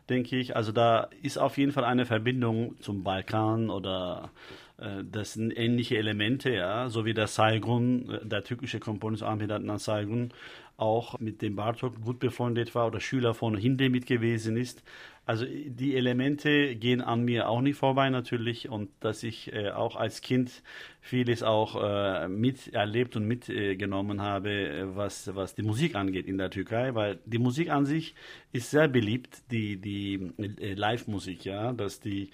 denke 0.09 0.37
ich. 0.37 0.55
Also 0.55 0.71
da 0.71 1.09
ist 1.21 1.37
auf 1.37 1.57
jeden 1.57 1.71
Fall 1.71 1.85
eine 1.85 2.05
Verbindung 2.05 2.75
zum 2.79 3.03
Balkan 3.03 3.69
oder 3.69 4.31
äh, 4.77 5.03
das 5.09 5.33
sind 5.33 5.51
ähnliche 5.57 5.97
Elemente, 5.97 6.51
ja, 6.51 6.89
so 6.89 7.05
wie 7.05 7.13
der 7.13 7.27
Saigon, 7.27 8.09
äh, 8.09 8.25
der 8.25 8.43
türkische 8.43 8.79
Komponist 8.79 9.23
Ahmet 9.23 9.51
Adnan 9.51 9.79
Saigon 9.79 10.31
auch 10.77 11.19
mit 11.19 11.41
dem 11.41 11.55
Bartok 11.55 12.01
gut 12.01 12.19
befreundet 12.19 12.75
war 12.75 12.87
oder 12.87 12.99
Schüler 12.99 13.33
von 13.33 13.55
Hindemith 13.55 14.05
gewesen 14.05 14.57
ist. 14.57 14.83
Also 15.25 15.45
die 15.45 15.95
Elemente 15.95 16.75
gehen 16.75 17.01
an 17.01 17.23
mir 17.25 17.49
auch 17.49 17.61
nicht 17.61 17.77
vorbei 17.77 18.09
natürlich. 18.09 18.69
Und 18.69 18.89
dass 18.99 19.23
ich 19.23 19.51
äh, 19.53 19.71
auch 19.71 19.95
als 19.95 20.21
Kind 20.21 20.61
vieles 21.05 21.43
auch 21.43 21.75
äh, 21.81 22.27
miterlebt 22.27 23.15
und 23.15 23.27
mitgenommen 23.27 24.21
habe, 24.21 24.49
äh, 24.49 24.95
was, 24.95 25.33
was 25.35 25.53
die 25.53 25.61
Musik 25.61 25.95
angeht 25.95 26.27
in 26.27 26.39
der 26.39 26.49
Türkei, 26.49 26.95
weil 26.95 27.19
die 27.25 27.37
Musik 27.37 27.69
an 27.69 27.85
sich 27.85 28.15
ist 28.53 28.71
sehr 28.71 28.87
beliebt, 28.87 29.43
die, 29.51 29.77
die 29.77 30.31
äh, 30.39 30.73
Live-Musik, 30.73 31.45
ja, 31.45 31.73
dass 31.73 31.99
die 31.99 32.29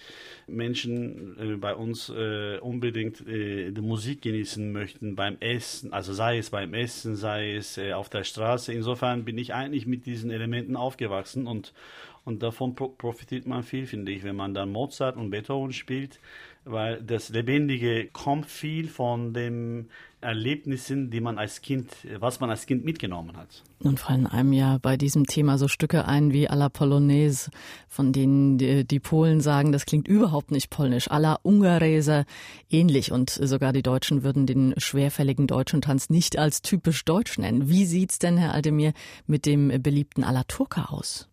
Menschen 0.48 1.38
äh, 1.38 1.56
bei 1.58 1.76
uns 1.76 2.10
äh, 2.10 2.60
unbedingt 2.60 3.28
äh, 3.28 3.72
die 3.72 3.82
Musik 3.82 4.22
genießen 4.22 4.72
möchten 4.72 5.16
beim 5.16 5.36
Essen, 5.42 5.92
also 5.92 6.14
sei 6.14 6.38
es 6.38 6.50
beim 6.50 6.74
Essen, 6.74 7.18
sei 7.18 7.56
es 7.56 7.78
äh, 7.78 7.92
auf 7.92 8.08
der 8.10 8.24
Straße. 8.24 8.72
Insofern 8.72 9.26
bin 9.26 9.38
ich 9.38 9.54
eigentlich 9.54 9.86
mit 9.86 10.06
diesen 10.06 10.32
Elementen 10.32 10.78
aufgewachsen 10.78 11.46
und 11.46 11.74
und 12.24 12.44
davon 12.44 12.76
profitiert 12.76 13.48
man 13.48 13.64
viel, 13.64 13.88
finde 13.88 14.12
ich. 14.12 14.24
Wenn 14.24 14.36
man 14.36 14.54
dann 14.54 14.72
Mozart 14.72 15.18
und 15.18 15.32
Beethoven 15.32 15.74
spielt, 15.74 16.20
weil 16.64 17.02
das 17.02 17.30
Lebendige 17.30 18.08
kommt 18.14 18.46
viel 18.46 18.88
von 18.88 19.34
den 19.34 19.90
Erlebnissen, 20.22 21.10
die 21.10 21.20
man 21.20 21.40
als 21.40 21.62
Kind, 21.64 21.90
was 22.20 22.40
man 22.40 22.52
als 22.52 22.68
Kind 22.68 22.86
mitgenommen 22.86 23.36
hat. 23.36 23.64
Nun 23.80 23.98
fallen 23.98 24.28
einem 24.28 24.54
ja 24.54 24.78
bei 24.80 24.96
diesem 24.96 25.26
Thema 25.26 25.58
so 25.58 25.68
Stücke 25.68 26.06
ein 26.06 26.32
wie 26.32 26.48
Alla 26.48 26.70
Polonaise, 26.70 27.50
von 27.88 28.14
denen 28.14 28.60
die, 28.60 29.00
Polen 29.00 29.42
sagen, 29.42 29.72
das 29.72 29.88
klingt 29.88 30.08
überhaupt 30.08 30.52
nicht 30.52 30.70
polnisch. 30.70 31.10
Alla 31.10 31.40
Ungarese 31.42 32.26
ähnlich 32.70 33.12
und 33.12 33.32
sogar 33.32 33.74
die 33.74 33.82
Deutschen 33.82 34.22
würden 34.22 34.46
den 34.46 34.76
schwerfälligen 34.78 35.48
deutschen 35.48 35.82
Tanz 35.82 36.12
nicht 36.12 36.38
als 36.38 36.62
typisch 36.62 37.04
deutsch 37.04 37.40
nennen. 37.40 37.68
Wie 37.68 37.86
sieht's 37.86 38.20
denn, 38.20 38.38
Herr 38.38 38.54
Aldemir, 38.54 38.94
mit 39.26 39.48
dem 39.48 39.70
beliebten 39.82 40.24
Alla 40.24 40.44
Turca 40.44 40.86
aus? 40.92 41.31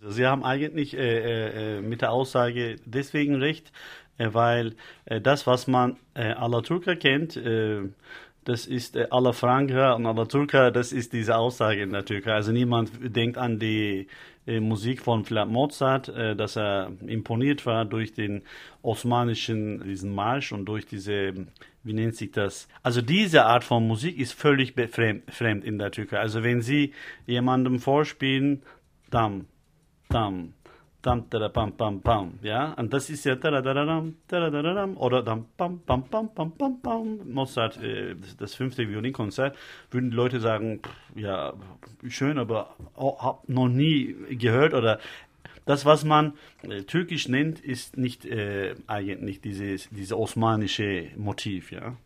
Sie 0.00 0.26
haben 0.26 0.44
eigentlich 0.44 0.96
äh, 0.96 1.78
äh, 1.78 1.80
mit 1.80 2.02
der 2.02 2.12
Aussage 2.12 2.76
deswegen 2.84 3.36
recht, 3.36 3.72
äh, 4.16 4.28
weil 4.32 4.74
äh, 5.06 5.20
das, 5.20 5.46
was 5.46 5.66
man 5.66 5.96
äh, 6.14 6.34
Turca 6.62 6.94
kennt, 6.94 7.36
äh, 7.36 7.82
das 8.44 8.66
ist 8.66 8.96
äh, 8.96 9.08
alla 9.10 9.32
Franca 9.32 9.94
und 9.94 10.06
alla 10.06 10.24
Turca, 10.24 10.70
das 10.70 10.92
ist 10.92 11.12
diese 11.12 11.36
Aussage 11.36 11.82
in 11.82 11.90
der 11.90 12.04
Türkei. 12.04 12.32
Also 12.32 12.52
niemand 12.52 12.92
denkt 13.14 13.38
an 13.38 13.58
die 13.58 14.06
äh, 14.46 14.60
Musik 14.60 15.02
von 15.02 15.24
vielleicht 15.24 15.50
Mozart, 15.50 16.08
äh, 16.08 16.36
dass 16.36 16.56
er 16.56 16.92
imponiert 17.06 17.66
war 17.66 17.84
durch 17.84 18.14
den 18.14 18.42
osmanischen, 18.82 19.82
diesen 19.82 20.14
Marsch 20.14 20.52
und 20.52 20.64
durch 20.64 20.86
diese, 20.86 21.34
wie 21.82 21.92
nennt 21.92 22.14
sich 22.14 22.30
das? 22.30 22.68
Also 22.82 23.02
diese 23.02 23.44
Art 23.46 23.64
von 23.64 23.86
Musik 23.86 24.16
ist 24.16 24.32
völlig 24.32 24.74
fremd 24.74 25.64
in 25.64 25.78
der 25.78 25.90
Türkei. 25.90 26.18
Also 26.18 26.44
wenn 26.44 26.62
Sie 26.62 26.94
jemandem 27.26 27.80
vorspielen, 27.80 28.62
dann 29.10 29.46
tam, 30.08 30.54
tam, 31.02 31.28
tada, 31.30 31.48
pam, 31.48 31.72
pam, 31.72 32.00
pam, 32.00 32.38
ja, 32.42 32.72
und 32.74 32.92
das 32.92 33.10
ist 33.10 33.24
ja 33.24 33.36
tadadadam, 33.36 34.16
tadadadam, 34.26 34.96
oder 34.96 35.22
dann 35.22 35.46
pam, 35.56 35.80
pam, 35.80 36.08
pam, 36.08 36.34
pam, 36.34 36.52
pam, 36.52 36.80
pam, 36.80 37.32
Mozart, 37.32 37.82
äh, 37.82 38.16
das 38.38 38.54
fünfte 38.54 38.88
Violinkonzert, 38.88 39.56
würden 39.90 40.10
Leute 40.10 40.40
sagen, 40.40 40.80
ja, 41.14 41.52
schön, 42.08 42.38
aber 42.38 42.74
oh, 42.96 43.16
hab 43.20 43.48
noch 43.48 43.68
nie 43.68 44.16
gehört 44.30 44.74
oder 44.74 44.98
das, 45.68 45.84
was 45.84 46.02
man 46.04 46.32
äh, 46.62 46.82
türkisch 46.82 47.28
nennt, 47.28 47.60
ist 47.60 47.98
nicht 47.98 48.24
äh, 48.24 48.74
eigentlich 48.86 49.42
dieses, 49.42 49.90
dieses 49.90 50.14
osmanische 50.14 51.10
Motiv, 51.16 51.72
ja. 51.72 51.96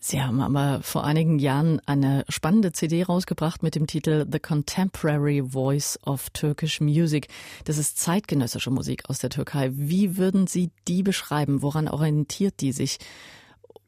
Sie 0.00 0.22
haben 0.22 0.40
aber 0.40 0.80
vor 0.82 1.04
einigen 1.04 1.40
Jahren 1.40 1.80
eine 1.84 2.24
spannende 2.28 2.70
CD 2.70 3.02
rausgebracht 3.02 3.64
mit 3.64 3.74
dem 3.74 3.88
Titel 3.88 4.26
The 4.30 4.38
Contemporary 4.38 5.42
Voice 5.42 5.98
of 6.06 6.30
Turkish 6.30 6.80
Music. 6.80 7.26
Das 7.64 7.78
ist 7.78 7.98
zeitgenössische 7.98 8.70
Musik 8.70 9.10
aus 9.10 9.18
der 9.18 9.30
Türkei. 9.30 9.70
Wie 9.72 10.16
würden 10.16 10.46
Sie 10.46 10.70
die 10.86 11.02
beschreiben? 11.02 11.62
Woran 11.62 11.88
orientiert 11.88 12.60
die 12.60 12.70
sich? 12.70 12.98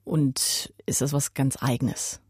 Und 0.03 0.73
ist 0.85 1.01
das 1.01 1.13
was 1.13 1.35
ganz 1.35 1.63
Eigenes? 1.63 2.21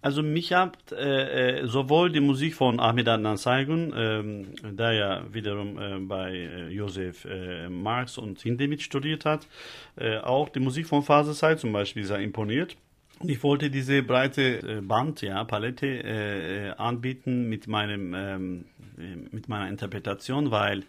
Also 0.00 0.22
mich 0.22 0.52
hat 0.52 0.92
äh, 0.92 1.60
äh 1.60 1.66
sowohl 1.66 2.10
die 2.10 2.20
Musik 2.20 2.54
von 2.54 2.78
Ahmet 2.80 3.08
Adnan 3.08 3.36
Saygun, 3.36 3.92
ähm, 3.96 4.76
der 4.76 4.92
ja 4.92 5.22
wiederum 5.32 5.78
äh, 5.78 5.98
bei 5.98 6.32
äh, 6.34 6.68
Josef 6.68 7.24
äh, 7.24 7.68
Marx 7.68 8.18
und 8.18 8.40
Hindemith 8.40 8.82
studiert 8.82 9.24
hat, 9.24 9.48
äh, 9.96 10.18
auch 10.18 10.48
die 10.48 10.60
Musik 10.60 10.86
von 10.86 11.02
Phase 11.02 11.34
zum 11.56 11.72
Beispiel 11.72 12.04
sehr 12.04 12.18
imponiert. 12.18 12.76
Ich 13.24 13.42
wollte 13.42 13.70
diese 13.70 14.02
breite 14.02 14.78
äh, 14.78 14.80
Band, 14.80 15.22
ja, 15.22 15.44
Palette 15.44 15.86
äh, 15.86 16.68
äh, 16.68 16.70
anbieten 16.70 17.48
mit 17.48 17.68
meinem 17.68 18.14
ähm, 18.14 18.64
mit 19.30 19.48
meiner 19.48 19.68
Interpretation, 19.68 20.50
weil 20.50 20.84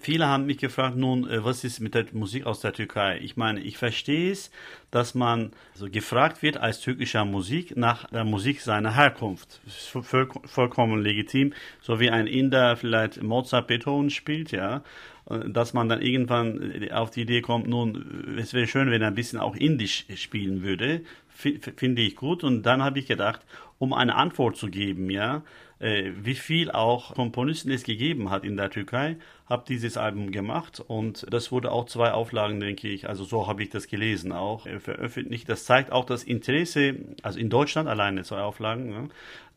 viele 0.00 0.26
haben 0.26 0.46
mich 0.46 0.56
gefragt, 0.56 0.96
nun, 0.96 1.28
was 1.44 1.64
ist 1.64 1.80
mit 1.80 1.94
der 1.94 2.06
Musik 2.12 2.46
aus 2.46 2.60
der 2.60 2.72
Türkei? 2.72 3.20
Ich 3.20 3.36
meine, 3.36 3.60
ich 3.60 3.76
verstehe 3.76 4.32
es, 4.32 4.50
dass 4.90 5.14
man 5.14 5.52
so 5.74 5.88
gefragt 5.88 6.42
wird 6.42 6.56
als 6.56 6.80
türkischer 6.80 7.24
Musik 7.24 7.76
nach 7.76 8.06
der 8.06 8.24
Musik 8.24 8.62
seiner 8.62 8.96
Herkunft. 8.96 9.60
Voll, 9.68 10.28
vollkommen 10.44 11.02
legitim, 11.02 11.52
so 11.82 12.00
wie 12.00 12.10
ein 12.10 12.26
Inder 12.26 12.76
vielleicht 12.76 13.22
Mozart, 13.22 13.68
Beethoven 13.68 14.10
spielt, 14.10 14.50
ja 14.50 14.82
dass 15.28 15.74
man 15.74 15.88
dann 15.88 16.02
irgendwann 16.02 16.88
auf 16.92 17.10
die 17.10 17.22
Idee 17.22 17.40
kommt, 17.40 17.66
nun, 17.66 18.36
es 18.38 18.54
wäre 18.54 18.68
schön, 18.68 18.92
wenn 18.92 19.02
er 19.02 19.08
ein 19.08 19.16
bisschen 19.16 19.40
auch 19.40 19.56
indisch 19.56 20.06
spielen 20.14 20.62
würde 20.62 21.02
finde 21.36 22.02
ich 22.02 22.16
gut. 22.16 22.44
Und 22.44 22.62
dann 22.64 22.82
habe 22.82 22.98
ich 22.98 23.06
gedacht, 23.06 23.42
um 23.78 23.92
eine 23.92 24.14
Antwort 24.14 24.56
zu 24.56 24.68
geben, 24.68 25.10
ja, 25.10 25.42
äh, 25.78 26.12
wie 26.22 26.34
viel 26.34 26.70
auch 26.70 27.14
Komponisten 27.14 27.70
es 27.70 27.82
gegeben 27.82 28.30
hat 28.30 28.44
in 28.44 28.56
der 28.56 28.70
Türkei, 28.70 29.16
habe 29.46 29.64
dieses 29.68 29.96
Album 29.96 30.32
gemacht 30.32 30.82
und 30.86 31.26
das 31.30 31.52
wurde 31.52 31.70
auch 31.70 31.84
zwei 31.84 32.12
Auflagen, 32.12 32.60
denke 32.60 32.88
ich, 32.88 33.08
also 33.08 33.24
so 33.24 33.46
habe 33.46 33.62
ich 33.62 33.68
das 33.68 33.86
gelesen 33.86 34.32
auch, 34.32 34.66
äh, 34.66 34.80
veröffentlicht. 34.80 35.48
Das 35.48 35.64
zeigt 35.64 35.92
auch 35.92 36.06
das 36.06 36.24
Interesse, 36.24 36.96
also 37.22 37.38
in 37.38 37.50
Deutschland 37.50 37.88
alleine 37.88 38.22
zwei 38.22 38.40
Auflagen, 38.40 38.90
ja, 38.90 39.04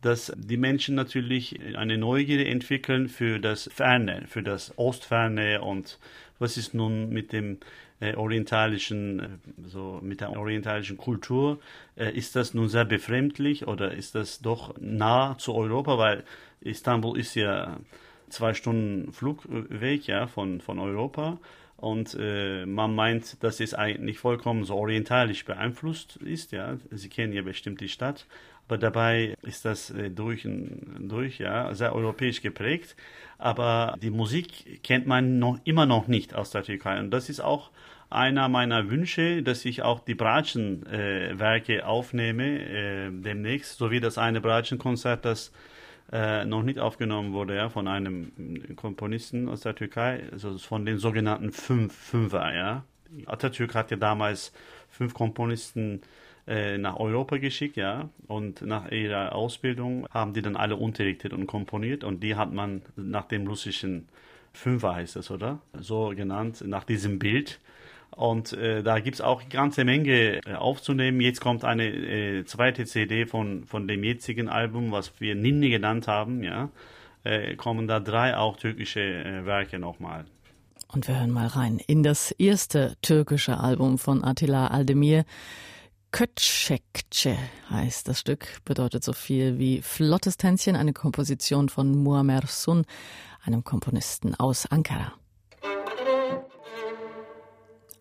dass 0.01 0.33
die 0.35 0.57
Menschen 0.57 0.95
natürlich 0.95 1.59
eine 1.75 1.97
Neugierde 1.97 2.45
entwickeln 2.45 3.07
für 3.07 3.39
das 3.39 3.69
Ferne, 3.71 4.23
für 4.27 4.43
das 4.43 4.77
Ostferne 4.77 5.61
und 5.61 5.99
was 6.37 6.57
ist 6.57 6.73
nun 6.73 7.09
mit 7.09 7.33
dem 7.33 7.59
äh, 7.99 8.15
orientalischen, 8.15 9.19
äh, 9.19 9.27
so 9.65 9.99
mit 10.01 10.21
der 10.21 10.37
orientalischen 10.37 10.97
Kultur, 10.97 11.59
äh, 11.95 12.11
ist 12.11 12.35
das 12.35 12.53
nun 12.53 12.69
sehr 12.69 12.85
befremdlich 12.85 13.67
oder 13.67 13.91
ist 13.91 14.15
das 14.15 14.39
doch 14.39 14.75
nah 14.79 15.37
zu 15.37 15.53
Europa, 15.53 15.97
weil 15.97 16.23
Istanbul 16.61 17.17
ist 17.17 17.35
ja 17.35 17.77
zwei 18.29 18.53
Stunden 18.53 19.11
Flugweg 19.11 20.07
ja 20.07 20.27
von 20.27 20.61
von 20.61 20.79
Europa. 20.79 21.39
Und 21.77 22.17
äh, 22.19 22.65
man 22.65 22.93
meint, 22.93 23.41
dass 23.41 23.61
es 23.61 23.73
eigentlich 23.73 24.19
vollkommen 24.19 24.65
so 24.65 24.75
orientalisch 24.75 25.45
beeinflusst 25.45 26.17
ist, 26.17 26.51
ja. 26.51 26.77
Sie 26.91 27.07
kennen 27.07 27.31
ja 27.31 27.41
bestimmt 27.41 27.79
die 27.79 27.87
Stadt, 27.87 28.25
aber 28.69 28.77
dabei 28.77 29.35
ist 29.41 29.65
das 29.65 29.89
äh, 29.89 30.11
durch 30.11 30.45
und 30.45 31.09
durch, 31.09 31.39
ja, 31.39 31.73
sehr 31.73 31.95
europäisch 31.95 32.41
geprägt. 32.41 32.95
Aber 33.39 33.95
die 33.99 34.11
Musik 34.11 34.83
kennt 34.83 35.07
man 35.07 35.39
noch 35.39 35.59
immer 35.63 35.87
noch 35.87 36.07
nicht 36.07 36.35
aus 36.35 36.51
der 36.51 36.63
Türkei 36.63 36.99
und 36.99 37.09
das 37.09 37.29
ist 37.29 37.39
auch 37.39 37.71
einer 38.11 38.47
meiner 38.47 38.89
Wünsche, 38.89 39.41
dass 39.41 39.65
ich 39.65 39.81
auch 39.81 39.99
die 40.01 40.13
Bratschenwerke 40.13 41.77
äh, 41.77 41.81
aufnehme 41.81 42.59
äh, 42.59 43.09
demnächst, 43.11 43.77
sowie 43.77 43.99
das 43.99 44.19
eine 44.19 44.39
Bratschenkonzert, 44.39 45.25
das 45.25 45.51
äh, 46.11 46.45
noch 46.45 46.61
nicht 46.61 46.77
aufgenommen 46.77 47.33
wurde, 47.33 47.55
ja, 47.55 47.69
von 47.69 47.87
einem 47.87 48.31
Komponisten 48.75 49.49
aus 49.49 49.61
der 49.61 49.73
Türkei, 49.73 50.23
also 50.31 50.59
von 50.59 50.85
den 50.85 50.99
sogenannten 50.99 51.51
Fünf, 51.51 51.95
Fünfer, 51.95 52.53
ja. 52.53 52.83
Atatürk 53.25 53.73
hat 53.73 53.89
ja 53.89 53.97
damals 53.97 54.53
fünf 54.89 55.15
Komponisten 55.15 56.01
äh, 56.01 56.28
nach 56.77 56.97
Europa 56.97 57.37
geschickt, 57.37 57.77
ja, 57.77 58.09
und 58.27 58.63
nach 58.63 58.91
ihrer 58.91 59.35
Ausbildung 59.35 60.07
haben 60.09 60.33
die 60.33 60.41
dann 60.41 60.55
alle 60.55 60.75
unterrichtet 60.75 61.31
und 61.31 61.45
komponiert 61.45 62.03
und 62.03 62.23
die 62.23 62.35
hat 62.35 62.51
man 62.51 62.81
nach 62.95 63.25
dem 63.25 63.45
russischen 63.45 64.07
Fünfer 64.53 64.95
heißt 64.95 65.15
es, 65.15 65.31
oder? 65.31 65.59
So 65.79 66.09
genannt, 66.15 66.63
nach 66.65 66.83
diesem 66.83 67.19
Bild. 67.19 67.59
Und 68.11 68.53
äh, 68.53 68.83
da 68.83 68.97
es 68.97 69.21
auch 69.21 69.41
eine 69.41 69.49
ganze 69.49 69.85
Menge 69.85 70.41
äh, 70.45 70.55
aufzunehmen. 70.55 71.21
Jetzt 71.21 71.41
kommt 71.41 71.63
eine 71.63 71.87
äh, 71.87 72.45
zweite 72.45 72.85
CD 72.85 73.25
von, 73.25 73.65
von 73.65 73.87
dem 73.87 74.03
jetzigen 74.03 74.49
Album, 74.49 74.91
was 74.91 75.13
wir 75.19 75.35
Ninni 75.35 75.69
genannt 75.69 76.07
haben. 76.07 76.43
Ja, 76.43 76.69
äh, 77.23 77.55
kommen 77.55 77.87
da 77.87 77.99
drei 77.99 78.35
auch 78.35 78.57
türkische 78.57 79.01
äh, 79.01 79.45
Werke 79.45 79.79
nochmal. 79.79 80.25
Und 80.91 81.07
wir 81.07 81.19
hören 81.19 81.31
mal 81.31 81.47
rein 81.47 81.79
in 81.85 82.01
das 82.01 82.31
erste 82.31 82.95
türkische 83.01 83.59
Album 83.59 83.99
von 83.99 84.23
Attila 84.23 84.67
Aldemir. 84.67 85.23
Kötschekce 86.11 87.37
heißt 87.69 88.07
das 88.07 88.19
Stück, 88.19 88.61
bedeutet 88.65 89.03
so 89.03 89.13
viel 89.13 89.59
wie 89.59 89.81
Flottes 89.81 90.37
Tänzchen, 90.37 90.75
eine 90.75 90.93
Komposition 90.93 91.69
von 91.69 91.95
Muammer 91.95 92.41
Sun, 92.47 92.85
einem 93.43 93.63
Komponisten 93.63 94.35
aus 94.35 94.65
Ankara. 94.65 95.13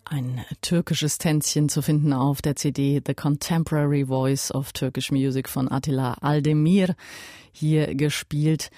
Ein 0.05 0.43
türkisches 0.63 1.19
Tänzchen 1.19 1.69
zu 1.69 1.83
finden 1.83 2.15
auf 2.15 2.41
der 2.41 2.57
CD 2.57 3.03
The 3.07 3.13
Contemporary 3.13 4.07
Voice 4.07 4.51
of 4.53 4.73
Turkish 4.73 5.11
Music 5.11 5.51
von 5.51 5.71
Attila 5.71 6.15
Aldemir, 6.23 6.97
hier 7.53 7.95
gespielt. 7.95 8.71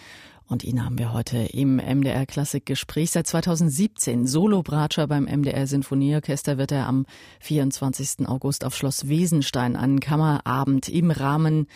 Und 0.50 0.64
ihn 0.64 0.85
haben 0.85 0.99
wir 0.99 1.12
heute 1.12 1.38
im 1.38 1.76
MDR 1.76 2.26
Klassik 2.26 2.66
Gespräch. 2.66 3.12
Seit 3.12 3.28
2017 3.28 4.26
Solo-Bratscher 4.26 5.07
beim 5.07 5.26
MDR 5.26 5.69
Sinfonieorchester 5.69 6.59
wird 6.59 6.73
er 6.73 6.88
am 6.88 7.07
24. 7.38 8.26
August 8.26 8.64
auf 8.64 8.75
Schloss 8.75 9.09
Wesenstein 9.09 9.76
einen 9.76 10.00
Kammerabend 10.00 10.88
im 10.88 11.12
Rahmen 11.12 11.69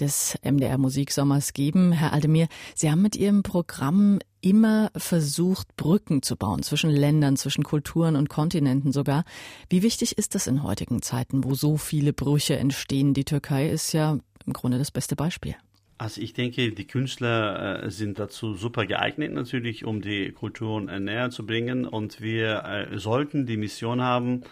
des 0.00 0.38
MDR 0.42 0.78
Musiksommers 0.78 1.52
geben. 1.52 1.92
Herr 1.92 2.14
Aldemir, 2.14 2.48
Sie 2.74 2.90
haben 2.90 3.02
mit 3.02 3.14
Ihrem 3.14 3.42
Programm 3.42 4.20
immer 4.40 4.90
versucht, 4.96 5.76
Brücken 5.76 6.22
zu 6.22 6.36
bauen 6.36 6.62
zwischen 6.62 6.88
Ländern, 6.88 7.36
zwischen 7.36 7.62
Kulturen 7.62 8.16
und 8.16 8.30
Kontinenten 8.30 8.90
sogar. 8.90 9.24
Wie 9.68 9.82
wichtig 9.82 10.16
ist 10.16 10.34
das 10.34 10.46
in 10.46 10.62
heutigen 10.62 11.02
Zeiten, 11.02 11.44
wo 11.44 11.54
so 11.54 11.76
viele 11.76 12.14
Brüche 12.14 12.56
entstehen? 12.56 13.12
Die 13.12 13.26
Türkei 13.26 13.68
ist 13.68 13.92
ja 13.92 14.16
im 14.46 14.52
Grunde 14.54 14.78
das 14.78 14.90
beste 14.90 15.14
Beispiel. 15.14 15.56
Also 15.96 16.20
ich 16.20 16.32
denke, 16.34 16.72
die 16.72 16.86
Künstler 16.86 17.84
äh, 17.84 17.90
sind 17.90 18.18
dazu 18.18 18.54
super 18.54 18.84
geeignet 18.84 19.32
natürlich, 19.32 19.84
um 19.84 20.02
die 20.02 20.32
Kulturen 20.32 20.88
äh, 20.88 20.98
näher 20.98 21.30
zu 21.30 21.46
bringen. 21.46 21.86
Und 21.86 22.20
wir 22.20 22.64
äh, 22.64 22.98
sollten 22.98 23.46
die 23.46 23.56
Mission 23.56 24.02
haben, 24.02 24.42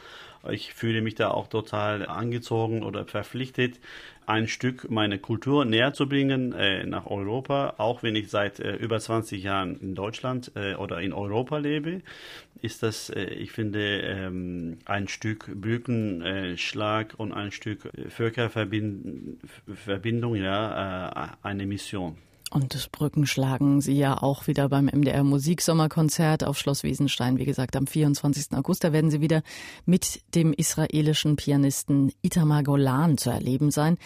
ich 0.51 0.75
fühle 0.75 1.03
mich 1.03 1.15
da 1.15 1.31
auch 1.31 1.47
total 1.49 2.07
angezogen 2.07 2.83
oder 2.83 3.07
verpflichtet, 3.07 3.79
ein 4.27 4.49
Stück 4.49 4.91
meine 4.91 5.19
Kultur 5.19 5.65
näher 5.65 5.95
zu 5.95 6.09
bringen 6.09 6.53
äh, 6.53 6.85
nach 6.87 7.07
Europa, 7.07 7.75
auch 7.79 8.03
wenn 8.03 8.17
ich 8.17 8.31
seit 8.31 8.61
äh, 8.61 8.75
über 8.77 9.01
20 9.01 9.43
Jahren 9.43 9.79
in 9.81 9.95
Deutschland 9.95 10.53
äh, 10.55 10.75
oder 10.75 11.01
in 11.01 11.13
Europa 11.13 11.59
lebe, 11.59 12.03
ist 12.61 12.83
das, 12.83 13.11
äh, 13.11 13.25
ich 13.25 13.53
finde, 13.53 14.01
ähm, 14.01 14.79
ein 14.85 15.09
Stück 15.09 15.51
Brückenschlag 15.55 17.15
und 17.17 17.33
ein 17.33 17.51
Stück 17.51 17.91
Völkerverbindung, 18.09 20.37
ja, 20.37 21.09
äh, 21.09 21.29
eine 21.43 21.67
Mission. 21.67 22.17
Und 22.53 22.75
das 22.75 22.87
Brücken 22.87 23.27
schlagen 23.27 23.81
Sie 23.81 23.95
ja 23.95 24.23
auch 24.23 24.47
wieder 24.47 24.69
beim 24.69 24.85
MDR 24.85 25.25
Musiksommerkonzert 25.25 26.45
auf 26.45 26.59
Schloss 26.59 26.83
Wiesenstein, 26.83 27.39
wie 27.39 27.47
gesagt, 27.47 27.77
am 27.77 27.87
24. 27.87 28.53
August. 28.53 28.85
Da 28.85 28.93
werden 28.93 29.11
Sie 29.11 29.23
wieder 29.23 29.43
mit 29.87 30.21
dem 30.35 30.53
israelischen 30.53 31.37
Pianisten 31.37 32.13
Itamar 32.21 32.63
Golan 32.63 33.17
zu 33.17 33.31
erleben 33.31 33.71
sein. 33.71 33.97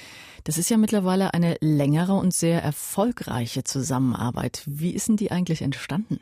Das 0.44 0.58
ist 0.58 0.70
ja 0.70 0.76
mittlerweile 0.76 1.34
eine 1.34 1.56
längere 1.60 2.12
und 2.12 2.32
sehr 2.32 2.62
erfolgreiche 2.62 3.64
Zusammenarbeit. 3.64 4.62
Wie 4.64 4.92
ist 4.92 5.08
denn 5.08 5.16
die 5.16 5.32
eigentlich 5.32 5.62
entstanden? 5.62 6.20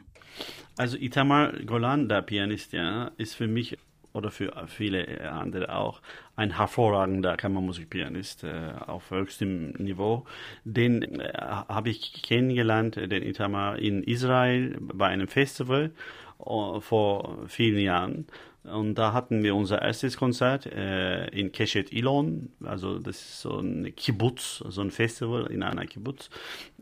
Also 0.78 0.96
Itamar 0.96 1.52
Golan, 1.66 2.08
der 2.08 2.22
Pianist, 2.22 2.72
ja, 2.72 3.10
ist 3.18 3.34
für 3.34 3.48
mich 3.48 3.76
oder 4.14 4.30
für 4.30 4.52
viele 4.68 5.30
andere 5.30 5.74
auch 5.74 6.00
ein 6.36 6.56
hervorragender 6.56 7.36
Kammermusikpianist 7.36 8.44
äh, 8.44 8.72
auf 8.86 9.10
höchstem 9.10 9.72
Niveau. 9.72 10.24
Den 10.64 11.20
äh, 11.20 11.32
habe 11.36 11.90
ich 11.90 12.22
kennengelernt, 12.22 12.96
den 12.96 13.22
Itamar 13.22 13.78
in 13.78 14.02
Israel 14.04 14.78
bei 14.80 15.08
einem 15.08 15.28
Festival 15.28 15.90
uh, 16.38 16.80
vor 16.80 17.38
vielen 17.48 17.80
Jahren. 17.80 18.26
Und 18.62 18.94
da 18.94 19.12
hatten 19.12 19.42
wir 19.42 19.54
unser 19.54 19.82
erstes 19.82 20.16
Konzert 20.16 20.64
äh, 20.64 21.26
in 21.28 21.52
Keshet 21.52 21.92
Ilon, 21.92 22.48
also 22.64 22.98
das 22.98 23.16
ist 23.16 23.40
so 23.42 23.58
ein 23.58 23.94
Kibbutz, 23.94 24.64
so 24.66 24.80
ein 24.80 24.90
Festival 24.90 25.48
in 25.48 25.62
einer 25.62 25.84
Kibbutz. 25.84 26.30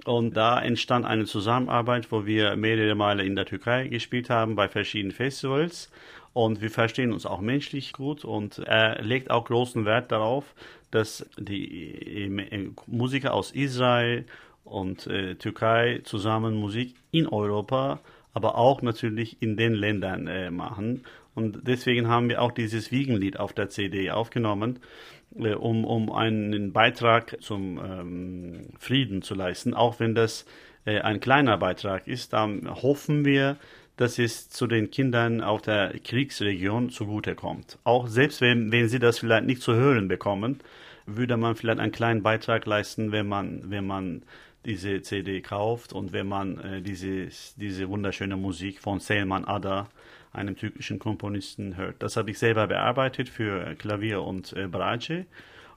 Und 0.05 0.37
da 0.37 0.63
entstand 0.63 1.05
eine 1.05 1.25
Zusammenarbeit, 1.25 2.13
wo 2.13 2.25
wir 2.25 2.55
mehrere 2.55 2.95
Male 2.95 3.25
in 3.25 3.35
der 3.35 3.47
Türkei 3.47 3.89
gespielt 3.89 4.31
haben 4.31 4.55
bei 4.55 4.69
verschiedenen 4.69 5.11
Festivals 5.11 5.91
und 6.33 6.61
wir 6.61 6.71
verstehen 6.71 7.13
uns 7.13 7.27
auch 7.27 7.41
menschlich 7.41 7.93
gut 7.93 8.25
und 8.25 8.59
er 8.59 9.03
legt 9.03 9.31
auch 9.31 9.45
großen 9.45 9.85
Wert 9.85 10.13
darauf, 10.13 10.55
dass 10.91 11.27
die 11.39 12.25
äh, 12.25 12.71
Musiker 12.87 13.35
aus 13.35 13.51
Israel 13.53 14.25
und 14.65 15.07
äh, 15.07 15.35
Türkei 15.35 16.01
zusammen 16.05 16.55
Musik 16.55 16.95
in 17.11 17.27
Europa, 17.27 18.01
aber 18.33 18.57
auch 18.57 18.83
natürlich 18.83 19.37
in 19.41 19.57
den 19.57 19.75
Ländern 19.75 20.27
äh, 20.27 20.51
machen. 20.51 21.03
Und 21.35 21.67
deswegen 21.67 22.09
haben 22.09 22.29
wir 22.29 22.43
auch 22.43 22.53
dieses 22.53 22.93
Wiegenlied 22.93 23.39
auf 23.39 23.53
der 23.53 23.69
CD 23.69 24.11
aufgenommen, 24.11 24.79
äh, 25.37 25.55
um, 25.55 25.85
um 25.85 26.13
einen 26.13 26.73
Beitrag 26.73 27.37
zum 27.41 27.79
ähm, 27.79 28.69
Frieden 28.79 29.23
zu 29.23 29.35
leisten. 29.35 29.75
Auch 29.75 29.99
wenn 29.99 30.15
das 30.15 30.47
äh, 30.85 31.01
ein 31.01 31.21
kleiner 31.21 31.59
Beitrag 31.59 32.07
ist, 32.07 32.33
dann 32.33 32.69
hoffen 32.83 33.25
wir, 33.25 33.57
dass 34.03 34.19
es 34.19 34.51
zu 34.51 34.67
den 34.67 34.91
Kindern 34.91 35.41
auf 35.41 35.63
der 35.63 35.95
Kriegsregion 36.01 36.91
zugutekommt. 36.91 37.79
Auch 37.85 38.09
selbst 38.09 38.41
wenn, 38.41 38.73
wenn 38.73 38.89
sie 38.89 38.99
das 38.99 39.21
vielleicht 39.21 39.47
nicht 39.47 39.63
zu 39.63 39.75
hören 39.75 40.09
bekommen, 40.09 40.59
würde 41.07 41.37
man 41.37 41.55
vielleicht 41.55 41.79
einen 41.79 41.93
kleinen 41.93 42.25
Beitrag 42.25 42.67
leisten, 42.67 43.13
wenn 43.13 43.29
man, 43.29 43.71
wenn 43.71 43.87
man 43.87 44.25
diese 44.65 45.03
CD 45.03 45.41
kauft 45.41 45.93
und 45.93 46.13
wenn 46.13 46.27
man 46.27 46.59
äh, 46.59 46.83
diese, 46.83 47.29
diese 47.57 47.89
wunderschöne 47.89 48.37
Musik 48.37 48.81
von 48.81 48.99
Selman 48.99 49.45
Ada, 49.45 49.89
einem 50.33 50.57
türkischen 50.57 50.99
Komponisten, 50.99 51.77
hört. 51.77 52.03
Das 52.03 52.17
habe 52.17 52.33
ich 52.33 52.41
selber 52.41 52.67
bearbeitet 52.67 53.29
für 53.29 53.77
Klavier 53.77 54.23
und 54.23 54.53
äh, 54.55 54.67
Bratsche 54.67 55.27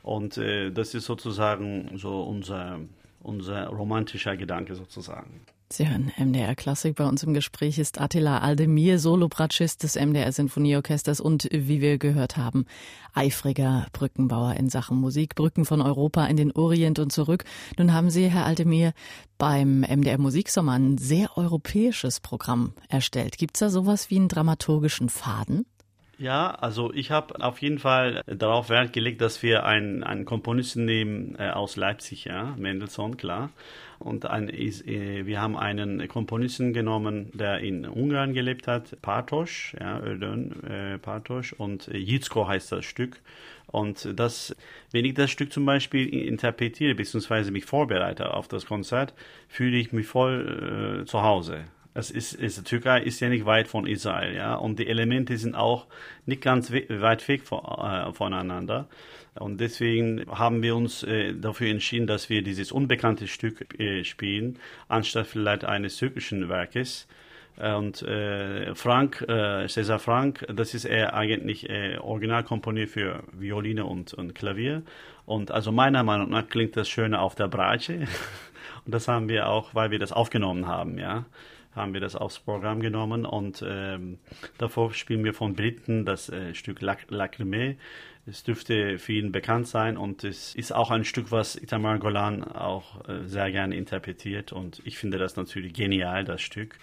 und 0.01 0.39
äh, 0.39 0.71
das 0.71 0.95
ist 0.95 1.05
sozusagen 1.05 1.91
so 1.95 2.23
unser, 2.23 2.79
unser 3.21 3.67
romantischer 3.67 4.35
Gedanke 4.35 4.73
sozusagen. 4.73 5.41
Sie 5.71 5.89
hören 5.89 6.11
MDR 6.15 6.55
Klassik. 6.55 6.95
Bei 6.95 7.05
uns 7.05 7.23
im 7.23 7.33
Gespräch 7.33 7.79
ist 7.79 7.99
Attila 7.99 8.37
Aldemir, 8.37 8.99
Solobratschist 8.99 9.81
des 9.81 9.95
MDR 9.95 10.31
Sinfonieorchesters 10.31 11.19
und, 11.19 11.49
wie 11.51 11.81
wir 11.81 11.97
gehört 11.97 12.37
haben, 12.37 12.65
eifriger 13.13 13.87
Brückenbauer 13.91 14.53
in 14.53 14.69
Sachen 14.69 14.97
Musik. 14.97 15.33
Brücken 15.33 15.65
von 15.65 15.81
Europa 15.81 16.27
in 16.27 16.37
den 16.37 16.51
Orient 16.51 16.99
und 16.99 17.11
zurück. 17.11 17.45
Nun 17.79 17.93
haben 17.93 18.11
Sie, 18.11 18.29
Herr 18.29 18.45
Aldemir, 18.45 18.93
beim 19.39 19.81
MDR 19.81 20.19
Musiksommer 20.19 20.73
ein 20.73 20.99
sehr 20.99 21.35
europäisches 21.35 22.19
Programm 22.19 22.73
erstellt. 22.87 23.39
Gibt 23.39 23.57
es 23.57 23.59
da 23.59 23.69
sowas 23.69 24.11
wie 24.11 24.17
einen 24.17 24.27
dramaturgischen 24.27 25.09
Faden? 25.09 25.65
Ja, 26.17 26.51
also 26.51 26.93
ich 26.93 27.11
habe 27.11 27.43
auf 27.43 27.61
jeden 27.61 27.77
Fall 27.77 28.21
darauf 28.25 28.69
Wert 28.69 28.93
gelegt, 28.93 29.19
dass 29.19 29.43
wir 29.43 29.65
einen, 29.65 30.01
einen 30.03 30.23
Komponisten 30.23 30.85
nehmen 30.85 31.35
äh, 31.37 31.49
aus 31.49 31.75
Leipzig, 31.75 32.23
ja, 32.23 32.55
Mendelssohn, 32.57 33.17
klar. 33.17 33.49
Und 33.99 34.25
ein, 34.25 34.47
ist, 34.47 34.87
äh, 34.87 35.25
wir 35.25 35.41
haben 35.41 35.57
einen 35.57 36.07
Komponisten 36.07 36.71
genommen, 36.71 37.31
der 37.33 37.59
in 37.59 37.85
Ungarn 37.85 38.33
gelebt 38.33 38.65
hat, 38.65 39.01
Partos, 39.01 39.73
ja, 39.77 39.99
Ödön 40.01 40.63
äh, 40.63 40.97
Partos 40.99 41.51
und 41.51 41.87
Jizko 41.87 42.47
heißt 42.47 42.71
das 42.71 42.85
Stück. 42.85 43.19
Und 43.67 44.07
das, 44.17 44.55
wenn 44.91 45.03
ich 45.03 45.15
das 45.15 45.31
Stück 45.31 45.51
zum 45.51 45.65
Beispiel 45.65 46.07
interpretiere, 46.07 46.95
beziehungsweise 46.95 47.51
mich 47.51 47.65
vorbereite 47.65 48.33
auf 48.33 48.47
das 48.47 48.65
Konzert, 48.65 49.13
fühle 49.49 49.75
ich 49.75 49.91
mich 49.91 50.07
voll 50.07 51.01
äh, 51.01 51.05
zu 51.05 51.23
Hause. 51.23 51.65
Es 51.97 52.11
ist, 52.11 52.33
ist, 52.33 52.65
Türkei 52.65 53.01
ist 53.01 53.21
ja 53.21 53.29
nicht 53.29 53.45
weit 53.45 53.69
von 53.69 53.87
Israel, 53.87 54.35
ja, 54.35 54.55
und 54.55 54.79
die 54.79 54.87
Elemente 54.87 55.37
sind 55.37 55.55
auch 55.55 55.87
nicht 56.25 56.41
ganz 56.41 56.69
we 56.69 56.83
weit 56.89 57.25
weg 57.29 57.43
von, 57.43 57.59
äh, 57.59 58.11
voneinander. 58.11 58.89
Und 59.35 59.61
deswegen 59.61 60.25
haben 60.29 60.61
wir 60.61 60.75
uns 60.75 61.03
äh, 61.03 61.33
dafür 61.33 61.69
entschieden, 61.69 62.05
dass 62.05 62.29
wir 62.29 62.41
dieses 62.41 62.73
unbekannte 62.73 63.27
Stück 63.27 63.79
äh, 63.79 64.03
spielen, 64.03 64.59
anstatt 64.89 65.27
vielleicht 65.27 65.63
eines 65.63 65.95
türkischen 65.95 66.49
Werkes. 66.49 67.07
Und 67.57 68.01
äh, 68.01 68.75
Frank, 68.75 69.21
äh, 69.29 69.65
Cesar 69.69 69.99
Frank, 69.99 70.45
das 70.53 70.73
ist 70.73 70.83
er 70.83 71.13
eigentlich 71.13 71.69
äh, 71.69 71.97
original 71.99 72.43
komponiert 72.43 72.89
für 72.89 73.23
Violine 73.31 73.85
und, 73.85 74.13
und 74.13 74.35
Klavier. 74.35 74.83
Und 75.25 75.51
also 75.51 75.71
meiner 75.71 76.03
Meinung 76.03 76.29
nach 76.29 76.49
klingt 76.49 76.75
das 76.75 76.89
schöner 76.89 77.21
auf 77.21 77.35
der 77.35 77.47
Bratsche. 77.47 77.99
und 78.85 78.93
das 78.93 79.07
haben 79.07 79.29
wir 79.29 79.47
auch, 79.47 79.73
weil 79.73 79.91
wir 79.91 79.99
das 79.99 80.11
aufgenommen 80.11 80.67
haben, 80.67 80.97
ja 80.97 81.25
haben 81.75 81.93
wir 81.93 82.01
das 82.01 82.15
aufs 82.15 82.39
Programm 82.39 82.79
genommen 82.79 83.25
und 83.25 83.63
ähm, 83.67 84.19
davor 84.57 84.93
spielen 84.93 85.23
wir 85.23 85.33
von 85.33 85.53
Briten 85.53 86.05
das 86.05 86.29
äh, 86.29 86.53
Stück 86.53 86.81
Lacrimé. 86.81 87.77
Es 88.27 88.43
dürfte 88.43 88.97
vielen 88.97 89.31
bekannt 89.31 89.67
sein 89.67 89.97
und 89.97 90.23
es 90.23 90.55
ist 90.55 90.73
auch 90.73 90.89
ein 90.89 91.05
Stück, 91.05 91.31
was 91.31 91.55
Itamar 91.55 91.99
Golan 91.99 92.43
auch 92.43 93.07
äh, 93.07 93.27
sehr 93.27 93.51
gerne 93.51 93.75
interpretiert 93.75 94.51
und 94.51 94.81
ich 94.83 94.97
finde 94.97 95.17
das 95.17 95.35
natürlich 95.35 95.73
genial, 95.73 96.23
das 96.23 96.41
Stück. 96.41 96.79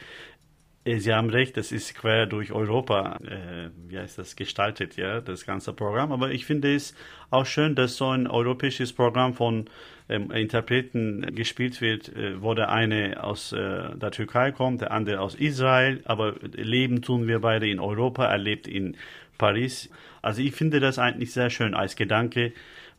Äh, 0.85 0.99
Sie 0.99 1.13
haben 1.13 1.31
recht, 1.31 1.57
das 1.57 1.73
ist 1.73 1.95
quer 1.95 2.27
durch 2.27 2.53
Europa, 2.53 3.17
äh, 3.25 3.71
wie 3.89 3.99
heißt 3.99 4.19
das, 4.19 4.37
gestaltet, 4.37 4.97
ja, 4.97 5.21
das 5.21 5.47
ganze 5.47 5.73
Programm. 5.73 6.13
Aber 6.13 6.31
ich 6.31 6.45
finde 6.45 6.75
es 6.75 6.95
auch 7.31 7.47
schön, 7.47 7.75
dass 7.75 7.97
so 7.97 8.09
ein 8.11 8.27
europäisches 8.27 8.93
Programm 8.93 9.35
von 9.35 9.67
ähm, 10.09 10.31
Interpreten 10.31 11.35
gespielt 11.35 11.81
wird, 11.81 12.09
äh, 12.15 12.41
wo 12.43 12.55
der 12.55 12.71
eine 12.71 13.23
aus 13.23 13.53
äh, 13.53 13.57
der 13.97 14.11
Türkei 14.11 14.53
kommt, 14.53 14.81
der 14.81 14.91
andere 14.91 15.21
aus 15.21 15.35
Israel, 15.35 16.01
aber 16.05 16.35
leben 16.53 17.03
tun 17.03 17.29
wir 17.29 17.41
beide 17.41 17.69
in 17.69 17.81
Europa, 17.81 18.27
er 18.27 18.39
lebt 18.39 18.67
in 18.67 18.97
Paris. 19.39 19.91
Also 20.21 20.43
ich 20.43 20.55
finde 20.55 20.81
das 20.81 20.99
eigentlich 20.99 21.33
sehr 21.33 21.51
schön 21.51 21.75
als 21.75 21.97
Gedanke, 21.97 22.53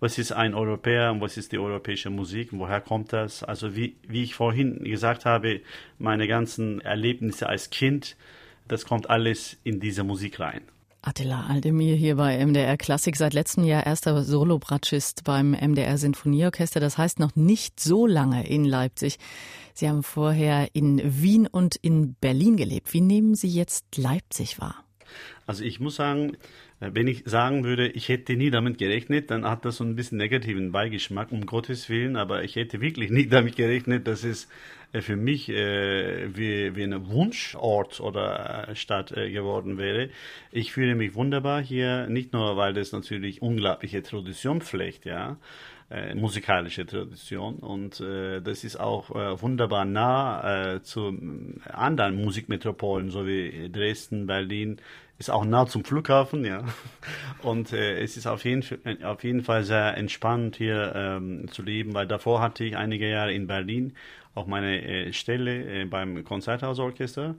was 0.03 0.17
ist 0.17 0.33
ein 0.33 0.53
Europäer 0.53 1.13
und 1.13 1.21
was 1.21 1.37
ist 1.37 1.53
die 1.53 1.57
europäische 1.57 2.09
Musik 2.09 2.51
und 2.51 2.59
woher 2.59 2.81
kommt 2.81 3.13
das? 3.13 3.41
Also 3.41 3.73
wie, 3.73 3.95
wie 4.05 4.23
ich 4.23 4.35
vorhin 4.35 4.83
gesagt 4.83 5.23
habe, 5.23 5.61
meine 5.97 6.27
ganzen 6.27 6.81
Erlebnisse 6.81 7.47
als 7.47 7.69
Kind, 7.69 8.17
das 8.67 8.83
kommt 8.83 9.09
alles 9.09 9.55
in 9.63 9.79
diese 9.79 10.03
Musik 10.03 10.41
rein. 10.41 10.59
Attila 11.01 11.45
Aldemir 11.47 11.95
hier 11.95 12.17
bei 12.17 12.45
MDR 12.45 12.75
Klassik, 12.75 13.15
seit 13.15 13.33
letztem 13.33 13.63
Jahr 13.63 13.85
erster 13.85 14.23
Solobratschist 14.23 15.23
beim 15.23 15.51
MDR 15.51 15.97
Sinfonieorchester, 15.97 16.81
das 16.81 16.97
heißt 16.97 17.19
noch 17.19 17.37
nicht 17.37 17.79
so 17.79 18.05
lange 18.05 18.45
in 18.45 18.65
Leipzig. 18.65 19.19
Sie 19.73 19.87
haben 19.87 20.03
vorher 20.03 20.67
in 20.73 21.01
Wien 21.01 21.47
und 21.47 21.77
in 21.77 22.15
Berlin 22.15 22.57
gelebt. 22.57 22.93
Wie 22.93 23.01
nehmen 23.01 23.35
Sie 23.35 23.47
jetzt 23.47 23.97
Leipzig 23.97 24.59
wahr? 24.59 24.83
Also 25.45 25.63
ich 25.63 25.79
muss 25.79 25.95
sagen, 25.95 26.37
wenn 26.91 27.07
ich 27.07 27.23
sagen 27.25 27.63
würde, 27.63 27.87
ich 27.87 28.09
hätte 28.09 28.35
nie 28.35 28.49
damit 28.49 28.77
gerechnet, 28.77 29.31
dann 29.31 29.45
hat 29.45 29.65
das 29.65 29.77
so 29.77 29.83
ein 29.83 29.95
bisschen 29.95 30.17
negativen 30.17 30.71
Beigeschmack, 30.71 31.31
um 31.31 31.45
Gottes 31.45 31.89
Willen, 31.89 32.15
aber 32.15 32.43
ich 32.43 32.55
hätte 32.55 32.81
wirklich 32.81 33.09
nicht 33.11 33.31
damit 33.31 33.55
gerechnet, 33.55 34.07
dass 34.07 34.23
es 34.23 34.47
äh, 34.91 35.01
für 35.01 35.15
mich 35.15 35.49
äh, 35.49 36.35
wie, 36.35 36.75
wie 36.75 36.83
ein 36.83 37.07
Wunschort 37.09 37.99
oder 37.99 38.69
äh, 38.69 38.75
Stadt 38.75 39.11
äh, 39.11 39.31
geworden 39.31 39.77
wäre. 39.77 40.09
Ich 40.51 40.71
fühle 40.71 40.95
mich 40.95 41.15
wunderbar 41.15 41.61
hier, 41.61 42.07
nicht 42.07 42.33
nur, 42.33 42.57
weil 42.57 42.73
das 42.73 42.91
natürlich 42.91 43.41
unglaubliche 43.41 44.01
Tradition 44.01 44.61
pflegt, 44.61 45.05
ja, 45.05 45.37
äh, 45.89 46.15
musikalische 46.15 46.85
Tradition 46.85 47.55
und 47.55 47.99
äh, 47.99 48.41
das 48.41 48.63
ist 48.63 48.79
auch 48.79 49.09
äh, 49.11 49.41
wunderbar 49.41 49.85
nah 49.85 50.75
äh, 50.75 50.81
zu 50.81 51.17
anderen 51.71 52.21
Musikmetropolen, 52.23 53.09
so 53.09 53.27
wie 53.27 53.69
Dresden, 53.71 54.27
Berlin, 54.27 54.79
ist 55.19 55.29
auch 55.29 55.45
nah 55.45 55.67
zum 55.67 55.85
Flughafen, 55.85 56.43
ja. 56.43 56.63
Und 57.43 57.71
äh, 57.71 57.99
es 58.01 58.17
ist 58.17 58.27
auf 58.27 58.43
jeden, 58.45 58.63
auf 59.03 59.23
jeden 59.23 59.43
Fall 59.43 59.63
sehr 59.63 59.95
entspannt 59.95 60.55
hier 60.55 60.91
ähm, 60.95 61.47
zu 61.51 61.61
leben, 61.61 61.93
weil 61.93 62.07
davor 62.07 62.41
hatte 62.41 62.63
ich 62.63 62.75
einige 62.75 63.09
Jahre 63.09 63.33
in 63.33 63.47
Berlin 63.47 63.93
auch 64.35 64.47
meine 64.47 64.81
äh, 64.81 65.13
Stelle 65.13 65.81
äh, 65.81 65.85
beim 65.85 66.23
Konzerthausorchester. 66.23 67.35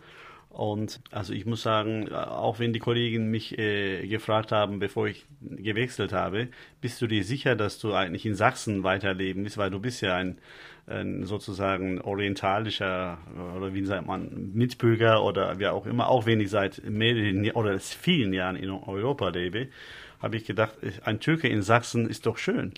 Und 0.55 1.01
also 1.11 1.33
ich 1.33 1.47
muss 1.47 1.63
sagen, 1.63 2.13
auch 2.13 2.61
wenn 2.61 2.73
die 2.73 2.79
Kollegen 2.79 3.29
mich 3.29 3.59
äh, 3.59 4.07
gefragt 4.07 4.53
haben, 4.53 4.79
bevor 4.79 5.09
ich 5.09 5.27
gewechselt 5.41 6.13
habe, 6.13 6.47
bist 6.81 7.03
du 7.03 7.09
dir 7.09 7.25
sicher, 7.25 7.57
dass 7.57 7.81
du 7.81 7.93
eigentlich 7.93 8.25
in 8.25 8.37
Sachsen 8.37 8.85
weiterleben 8.85 9.43
willst, 9.43 9.59
weil 9.59 9.71
du 9.71 9.81
bist 9.81 10.01
ja 10.01 10.15
ein, 10.15 10.39
ein 10.87 11.25
sozusagen 11.25 12.01
orientalischer 12.01 13.19
oder 13.57 13.75
wie 13.75 13.85
sagt 13.85 14.07
man 14.07 14.53
Mitbürger 14.55 15.25
oder 15.25 15.59
wie 15.59 15.67
auch 15.67 15.87
immer, 15.87 16.09
auch 16.09 16.25
wenn 16.25 16.41
ich 16.41 16.51
seit 16.51 16.89
mehreren 16.89 17.51
oder 17.51 17.81
vielen 17.81 18.33
Jahren 18.33 18.55
in 18.55 18.71
Europa 18.71 19.31
lebe, 19.31 19.71
habe 20.23 20.37
ich 20.37 20.45
gedacht, 20.45 20.75
ein 21.03 21.19
Türke 21.19 21.49
in 21.49 21.63
Sachsen 21.63 22.09
ist 22.09 22.27
doch 22.27 22.39
schön. 22.39 22.75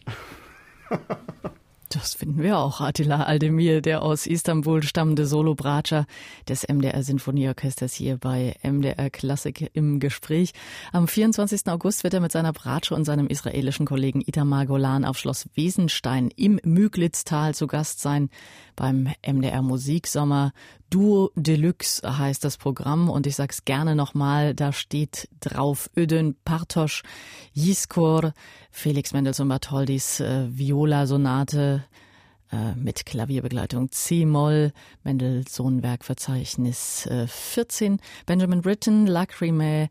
Das 1.98 2.12
finden 2.12 2.42
wir 2.42 2.58
auch. 2.58 2.82
Attila 2.82 3.22
Aldemir, 3.22 3.80
der 3.80 4.02
aus 4.02 4.26
Istanbul 4.26 4.82
stammende 4.82 5.26
Solo-Bratscher 5.26 6.04
des 6.46 6.68
MDR 6.68 7.02
Sinfonieorchesters 7.02 7.94
hier 7.94 8.18
bei 8.18 8.54
MDR 8.62 9.08
Klassik 9.08 9.70
im 9.72 9.98
Gespräch. 9.98 10.52
Am 10.92 11.08
24. 11.08 11.66
August 11.68 12.04
wird 12.04 12.12
er 12.12 12.20
mit 12.20 12.32
seiner 12.32 12.52
Bratsche 12.52 12.94
und 12.94 13.06
seinem 13.06 13.28
israelischen 13.28 13.86
Kollegen 13.86 14.20
Itamar 14.20 14.66
Golan 14.66 15.06
auf 15.06 15.16
Schloss 15.16 15.48
Wesenstein 15.54 16.28
im 16.36 16.60
Müglitztal 16.64 17.54
zu 17.54 17.66
Gast 17.66 18.00
sein 18.00 18.28
beim 18.76 19.08
MDR 19.26 19.62
Musiksommer. 19.62 20.52
Duo 20.90 21.30
Deluxe 21.34 22.02
heißt 22.18 22.44
das 22.44 22.56
Programm 22.56 23.10
und 23.10 23.26
ich 23.26 23.36
sag's 23.36 23.64
gerne 23.64 23.96
nochmal, 23.96 24.54
da 24.54 24.72
steht 24.72 25.28
drauf 25.40 25.90
Ödön 25.96 26.36
Partosch, 26.44 27.02
Jiskor, 27.52 28.32
Felix 28.70 29.12
Mendelssohn 29.12 29.48
Bartholdis 29.48 30.20
äh, 30.20 30.46
Viola-Sonate 30.48 31.84
äh, 32.52 32.76
mit 32.76 33.04
Klavierbegleitung 33.04 33.90
C-Moll, 33.90 34.72
Mendelssohn 35.02 35.82
Werkverzeichnis 35.82 37.06
äh, 37.06 37.26
14, 37.26 37.98
Benjamin 38.24 38.62
Britten, 38.62 39.08
Lacrimae, 39.08 39.88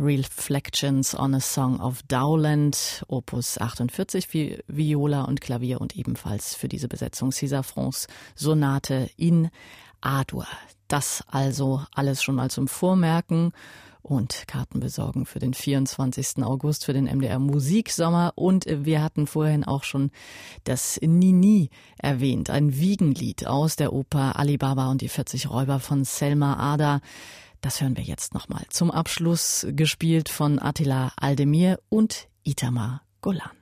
Reflections 0.00 1.14
on 1.14 1.34
a 1.34 1.40
Song 1.40 1.78
of 1.78 2.02
Dowland, 2.08 3.04
Opus 3.06 3.58
48 3.58 4.26
für 4.26 4.64
Viola 4.66 5.22
und 5.22 5.40
Klavier 5.40 5.80
und 5.80 5.94
ebenfalls 5.96 6.56
für 6.56 6.68
diese 6.68 6.88
Besetzung 6.88 7.30
César 7.30 7.62
France 7.62 8.08
Sonate 8.34 9.08
in 9.16 9.50
A-Dur. 10.02 10.46
Das 10.88 11.24
also 11.28 11.82
alles 11.94 12.22
schon 12.22 12.34
mal 12.34 12.50
zum 12.50 12.68
Vormerken 12.68 13.52
und 14.02 14.44
Karten 14.48 14.80
besorgen 14.80 15.24
für 15.26 15.38
den 15.38 15.54
24. 15.54 16.42
August 16.42 16.84
für 16.84 16.92
den 16.92 17.04
MDR 17.04 17.38
Musiksommer. 17.38 18.32
Und 18.34 18.66
wir 18.68 19.02
hatten 19.02 19.26
vorhin 19.26 19.64
auch 19.64 19.84
schon 19.84 20.10
das 20.64 20.98
Nini 21.00 21.70
erwähnt, 21.98 22.50
ein 22.50 22.76
Wiegenlied 22.76 23.46
aus 23.46 23.76
der 23.76 23.92
Oper 23.92 24.38
Alibaba 24.38 24.90
und 24.90 25.00
die 25.00 25.08
40 25.08 25.48
Räuber 25.48 25.80
von 25.80 26.04
Selma 26.04 26.56
Ada. 26.58 27.00
Das 27.60 27.80
hören 27.80 27.96
wir 27.96 28.04
jetzt 28.04 28.34
nochmal. 28.34 28.64
Zum 28.70 28.90
Abschluss 28.90 29.66
gespielt 29.70 30.28
von 30.28 30.58
Attila 30.60 31.12
Aldemir 31.16 31.78
und 31.88 32.28
Itamar 32.42 33.02
Golan. 33.20 33.61